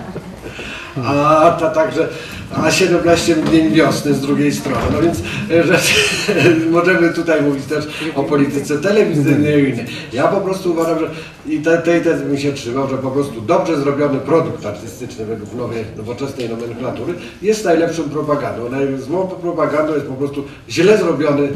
[1.05, 2.07] A ta także,
[2.55, 4.81] a 17 dni wiosny z drugiej strony.
[4.93, 5.19] No więc
[5.51, 5.79] e, że,
[6.71, 9.85] możemy tutaj mówić też o polityce telewizyjnej.
[10.13, 11.09] Ja po prostu uważam, że
[11.47, 15.53] i te, tej tezy bym się trzymał, że po prostu dobrze zrobiony produkt artystyczny według
[15.53, 18.69] nowej, nowoczesnej nomenklatury jest najlepszą propagandą.
[18.97, 21.49] Złą propagandą jest po prostu źle zrobiony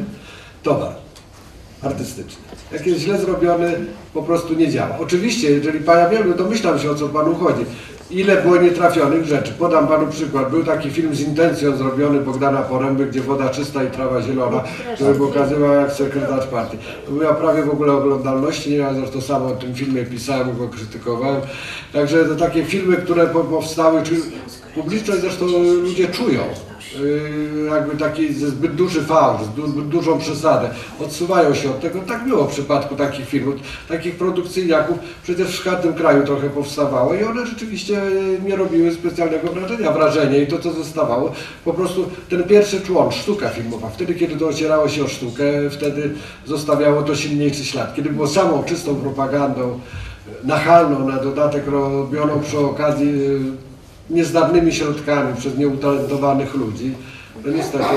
[0.63, 1.03] towar
[1.83, 2.43] artystyczny.
[2.71, 3.75] Jak jest źle zrobiony,
[4.13, 4.97] po prostu nie działa.
[4.99, 7.65] Oczywiście, jeżeli Pan, ja wiem, no domyślam się o co Panu chodzi.
[8.13, 9.53] Ile było nietrafionych rzeczy.
[9.59, 10.49] Podam Panu przykład.
[10.51, 14.63] Był taki film z intencją zrobiony Bogdana Poręby, gdzie woda czysta i trawa zielona,
[14.95, 16.77] który pokazywał jak sekretarz partii.
[17.05, 20.67] To była prawie w ogóle oglądalności, nie ja zresztą sam o tym filmie pisałem, go
[20.67, 21.41] krytykowałem.
[21.93, 24.15] Także to takie filmy, które po- powstały, czy
[24.75, 25.45] publiczność zresztą
[25.83, 26.41] ludzie czują.
[26.99, 30.69] Yy, jakby taki zbyt duży fałsz, zbyt dużą przesadę.
[30.99, 31.99] Odsuwają się od tego.
[31.99, 33.55] Tak było w przypadku takich filmów,
[33.89, 34.97] takich produkcyjniaków.
[35.23, 38.01] Przecież w każdym kraju trochę powstawało i one rzeczywiście
[38.45, 39.91] nie robiły specjalnego wrażenia.
[39.91, 41.31] Wrażenie i to, co zostawało,
[41.65, 43.89] po prostu ten pierwszy człon, sztuka filmowa.
[43.89, 46.13] Wtedy, kiedy docierało się o sztukę, wtedy
[46.45, 47.95] zostawiało to silniejszy ślad.
[47.95, 49.79] Kiedy było samą czystą propagandą,
[50.43, 53.39] nachalną, na dodatek robioną przy okazji yy,
[54.09, 56.93] niezdarnymi środkami przez nieutalentowanych ludzi,
[57.43, 57.95] to niestety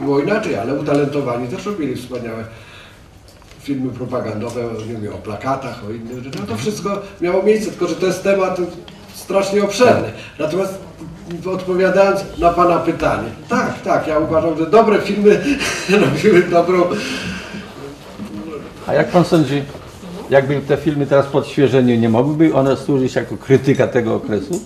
[0.00, 2.44] było inaczej, ale utalentowani też robili wspaniałe
[3.60, 6.40] filmy propagandowe, nie wiem, o plakatach, o innych rzeczach.
[6.40, 8.60] No to wszystko miało miejsce, tylko że to jest temat
[9.14, 10.08] strasznie obszerny.
[10.38, 10.78] Natomiast
[11.46, 15.44] odpowiadając na Pana pytanie, tak, tak, ja uważam, że dobre filmy
[16.04, 16.82] robiły dobrą
[18.86, 19.62] A jak pan sądzi,
[20.30, 24.60] jakby te filmy teraz po odświeżeniu, nie mogłyby one służyć jako krytyka tego okresu?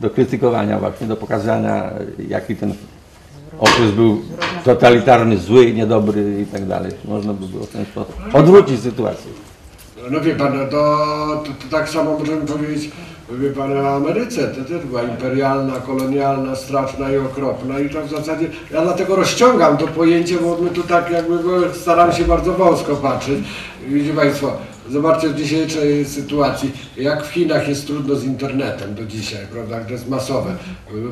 [0.00, 1.90] Do krytykowania właśnie, do pokazania
[2.28, 2.74] jaki ten
[3.58, 4.22] okres był
[4.64, 6.92] totalitarny, zły, niedobry i tak dalej.
[7.04, 9.30] Można by było w ten sposób odwrócić sytuację.
[10.10, 10.96] No wie pan, no to,
[11.44, 12.90] to, to tak samo możemy powiedzieć,
[13.30, 18.10] wie pan, o Ameryce, to też była imperialna, kolonialna, straszna i okropna i to w
[18.10, 21.38] zasadzie, ja dlatego rozciągam to pojęcie, bo my tu tak jakby
[21.74, 23.38] staram się bardzo wąsko patrzeć.
[23.88, 24.52] Widzicie Państwo,
[24.90, 29.92] zobaczcie w dzisiejszej sytuacji, jak w Chinach jest trudno z internetem do dzisiaj, prawda, to
[29.92, 30.56] jest masowe.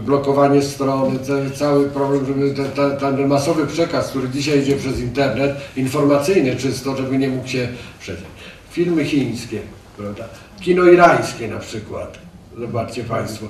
[0.04, 5.56] Blokowanie strony, ca- cały problem, żeby ten, ten, masowy przekaz, który dzisiaj idzie przez internet,
[5.76, 7.68] informacyjny czysto, żeby nie mógł się
[8.00, 8.22] przejść
[8.70, 9.58] filmy chińskie,
[9.96, 10.24] prawda?
[10.60, 12.18] Kino irańskie na przykład.
[12.58, 13.46] Zobaczcie Państwo.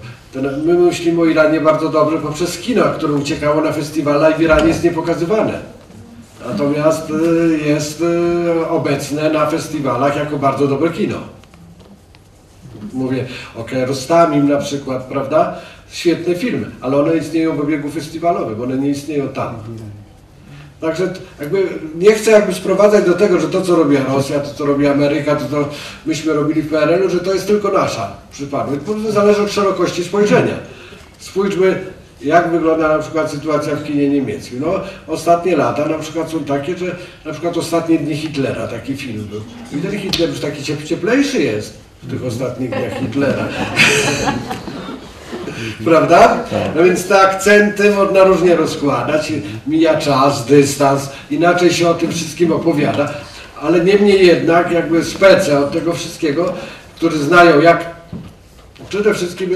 [0.64, 4.68] My myślimy o Iranie bardzo dobrze poprzez kino, które uciekało na festiwale i w Iranie
[4.68, 5.75] jest niepokazywane.
[6.44, 11.18] Natomiast y, jest y, obecne na festiwalach jako bardzo dobre kino.
[12.92, 13.26] Mówię
[13.56, 15.54] o Kiarostamim na przykład, prawda?
[15.90, 19.56] Świetne filmy, ale one istnieją w obiegu festiwalowym, one nie istnieją tam.
[20.80, 24.66] Także jakby nie chcę jakby sprowadzać do tego, że to co robi Rosja, to co
[24.66, 25.68] robi Ameryka, to co
[26.06, 28.80] myśmy robili w PRL-u, że to jest tylko nasza przypadłość.
[29.08, 30.54] Zależy od szerokości spojrzenia.
[31.18, 31.84] Spójrzmy,
[32.22, 34.60] jak wygląda na przykład sytuacja w kinie niemieckim.
[34.66, 39.28] No, ostatnie lata na przykład są takie, że na przykład ostatnie dni Hitlera, taki film
[39.30, 39.40] był.
[39.78, 43.44] I ten Hitler już taki ciep- cieplejszy jest w tych ostatnich dniach Hitlera.
[45.84, 46.44] Prawda?
[46.76, 49.32] No więc te akcenty można różnie rozkładać.
[49.66, 53.08] Mija czas, dystans, inaczej się o tym wszystkim opowiada.
[53.62, 56.52] Ale niemniej jednak jakby spece od tego wszystkiego,
[56.96, 57.95] którzy znają jak
[58.88, 59.50] Przede wszystkim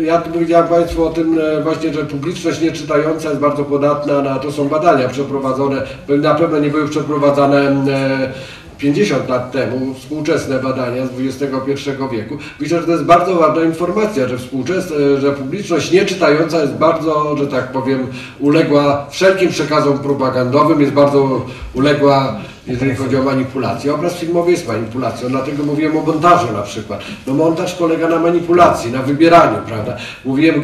[0.00, 4.52] ja powiedziałem Państwu o tym e, właśnie, że publiczność nieczytająca jest bardzo podatna na to
[4.52, 7.60] są badania przeprowadzone, na pewno nie były przeprowadzane
[7.92, 8.32] e,
[8.78, 12.38] 50 lat temu, współczesne badania z XXI wieku.
[12.60, 17.46] Myślę, że to jest bardzo ważna informacja, że współczesne, że publiczność nieczytająca jest bardzo, że
[17.46, 18.06] tak powiem,
[18.40, 23.94] uległa wszelkim przekazom propagandowym, jest bardzo uległa jeżeli chodzi o manipulację.
[23.94, 27.00] Obraz filmowy jest manipulacją, dlatego mówiłem o montażu na przykład.
[27.26, 29.96] No montaż polega na manipulacji, na wybieraniu, prawda?
[30.24, 30.62] Mówiłem,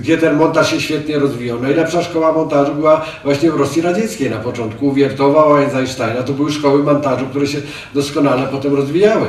[0.00, 1.60] gdzie ten montaż się świetnie rozwijał.
[1.60, 4.86] Najlepsza szkoła montażu była właśnie w Rosji Radzieckiej na początku.
[4.86, 6.22] U Wiertowa, u Einsteina.
[6.22, 7.58] To były szkoły montażu, które się
[7.94, 9.26] doskonale potem rozwijały.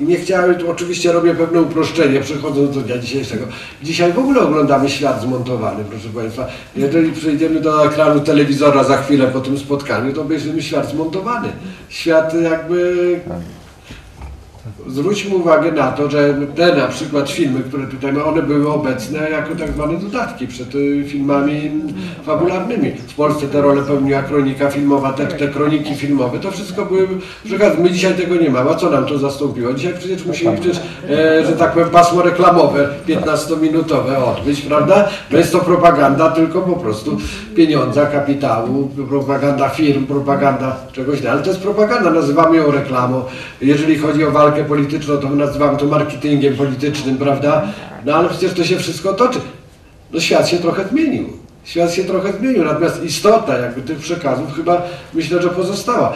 [0.00, 3.46] I nie chciałem, tu oczywiście robię pewne uproszczenie, przechodząc do dnia dzisiejszego.
[3.82, 6.46] Dzisiaj w ogóle oglądamy świat zmontowany, proszę Państwa.
[6.76, 11.48] Jeżeli przejdziemy do ekranu telewizora za chwilę po tym spotkaniu, to obejrzymy świat zmontowany.
[11.88, 13.20] Świat jakby...
[14.88, 19.30] Zwróćmy uwagę na to, że te na przykład filmy, które tutaj mamy, one były obecne
[19.30, 21.70] jako tak zwane dodatki przed y, filmami
[22.26, 22.90] fabularnymi.
[22.90, 27.08] W Polsce te role pełniła kronika filmowa, te, te kroniki filmowe, to wszystko były
[27.44, 27.76] przekazy.
[27.82, 29.74] My dzisiaj tego nie mamy, a co nam to zastąpiło?
[29.74, 30.80] Dzisiaj przecież musimy przecież,
[31.10, 35.08] e, że tak powiem, pasmo reklamowe 15-minutowe odbyć, prawda?
[35.30, 37.18] No jest to propaganda tylko po prostu
[37.56, 43.22] pieniądza, kapitału, propaganda firm, propaganda czegoś, ale to jest propaganda, nazywamy ją reklamą.
[43.60, 47.68] Jeżeli chodzi o walkę polityczną, to nazywamy to marketingiem politycznym, prawda?
[48.04, 49.38] No ale przecież to się wszystko toczy.
[50.12, 51.28] No świat się trochę zmienił.
[51.64, 54.82] Świat się trochę zmienił, natomiast istota jakby tych przekazów chyba
[55.14, 56.12] myślę, że pozostała.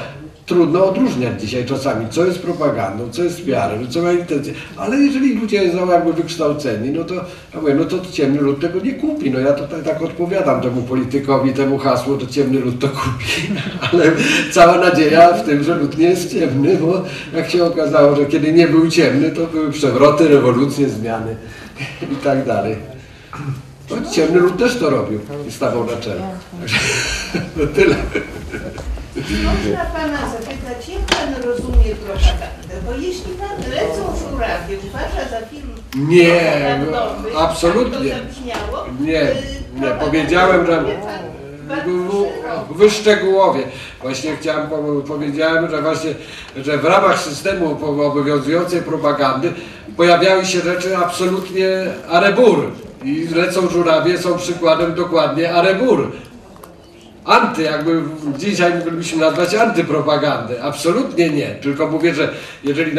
[0.50, 4.54] Trudno odróżniać dzisiaj czasami, co jest propagandą, co jest wiarą, co ma intencje.
[4.76, 8.80] Ale jeżeli ludzie są jakby wykształceni, no to, ja mówię, no to ciemny lud tego
[8.80, 9.30] nie kupi.
[9.30, 13.60] No ja tutaj tak odpowiadam temu politykowi, temu hasłu, że ciemny lud to kupi.
[13.92, 14.12] Ale
[14.52, 18.52] cała nadzieja w tym, że lud nie jest ciemny, bo jak się okazało, że kiedy
[18.52, 21.36] nie był ciemny, to były przewroty, rewolucje, zmiany
[22.12, 22.76] i tak dalej.
[23.90, 26.22] No, ciemny lud też to robił i stawał na czele.
[26.60, 26.78] Także
[27.58, 27.96] to tyle.
[29.16, 32.74] Można Pana zapytać, jak Pan rozumie propagandę?
[32.86, 35.68] Bo jeśli Pan lecą żurawie uważa za film
[36.08, 38.10] Nie, propagandowy, absolutnie.
[38.10, 39.34] tak to zabrzmiało, Nie, y,
[39.80, 41.20] nie, powiedziałem, że rozumie Pan
[41.68, 42.74] bardzo szeroko.
[42.74, 43.62] wyszczegółowie.
[44.02, 46.14] Właśnie chciałem, po- powiedziałem, że właśnie,
[46.56, 49.52] że w ramach systemu po- obowiązującej propagandy
[49.96, 51.68] pojawiały się rzeczy absolutnie
[52.10, 52.70] arebur.
[53.04, 56.12] I lecą żurawie są przykładem dokładnie arebur.
[57.24, 58.02] Anty, jakby
[58.38, 60.62] dzisiaj moglibyśmy nazwać antypropagandę.
[60.62, 61.46] Absolutnie nie.
[61.46, 62.28] Tylko mówię, że
[62.64, 62.96] jeżeli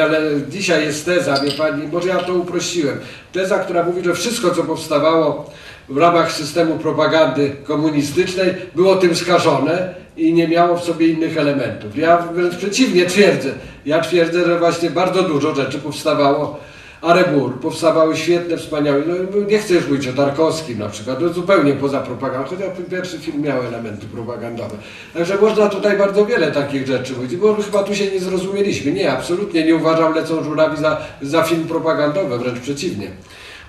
[0.50, 3.00] dzisiaj jest teza, wie pani, może ja to uprościłem.
[3.34, 5.50] Teza, która mówi, że wszystko, co powstawało
[5.90, 11.98] w ramach systemu propagandy komunistycznej, było tym skażone i nie miało w sobie innych elementów.
[11.98, 13.50] Ja wręcz przeciwnie twierdzę.
[13.86, 16.60] Ja twierdzę, że właśnie bardzo dużo rzeczy powstawało
[17.02, 21.74] Arebur, powstawały świetne, wspaniałe, no, nie chcę już mówić o Tarkowskim na przykład, no, zupełnie
[21.74, 24.76] poza propagandą, chociaż ten pierwszy film miał elementy propagandowe.
[25.14, 28.92] Także można tutaj bardzo wiele takich rzeczy mówić, bo chyba tu się nie zrozumieliśmy.
[28.92, 33.08] Nie, absolutnie nie uważam Lecą Żurawi za, za film propagandowy, wręcz przeciwnie.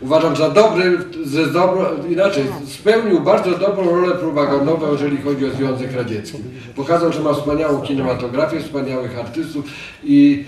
[0.00, 5.92] Uważam za dobry, że dobro, inaczej, spełnił bardzo dobrą rolę propagandową, jeżeli chodzi o Związek
[5.96, 6.38] Radziecki.
[6.76, 9.64] Pokazał, że ma wspaniałą kinematografię, wspaniałych artystów
[10.04, 10.44] i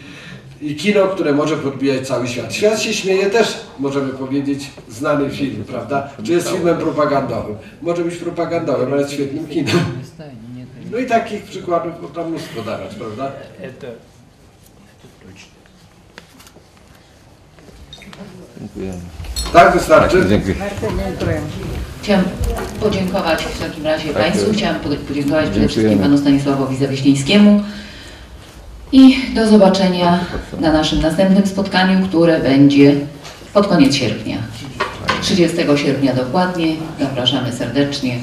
[0.65, 2.55] i kino, które może podbijać cały świat.
[2.55, 6.09] Świat się śmieje też, możemy powiedzieć, znany film, prawda?
[6.23, 7.57] Czy jest filmem propagandowym?
[7.83, 9.79] Może być propagandowym, ale jest świetnym kinem.
[10.91, 13.33] No i takich przykładów można mnóstwo dawać, prawda?
[18.59, 18.99] Dziękujemy.
[19.53, 20.25] Tak wystarczy?
[20.29, 20.55] Dziękuję.
[22.03, 22.25] Chciałam
[22.81, 25.99] podziękować w takim razie Tak Państwu, chciałam pod- podziękować przede wszystkim.
[25.99, 27.63] Panu Stanisławowi Zawieślińskiemu
[28.95, 30.19] i do zobaczenia
[30.61, 32.95] na naszym następnym spotkaniu, które będzie
[33.53, 34.37] pod koniec sierpnia.
[35.23, 36.77] 30 sierpnia dokładnie.
[37.01, 38.19] Zapraszamy serdecznie.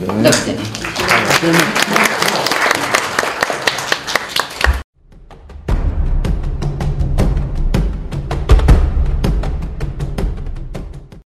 [0.00, 0.62] Do widzenia.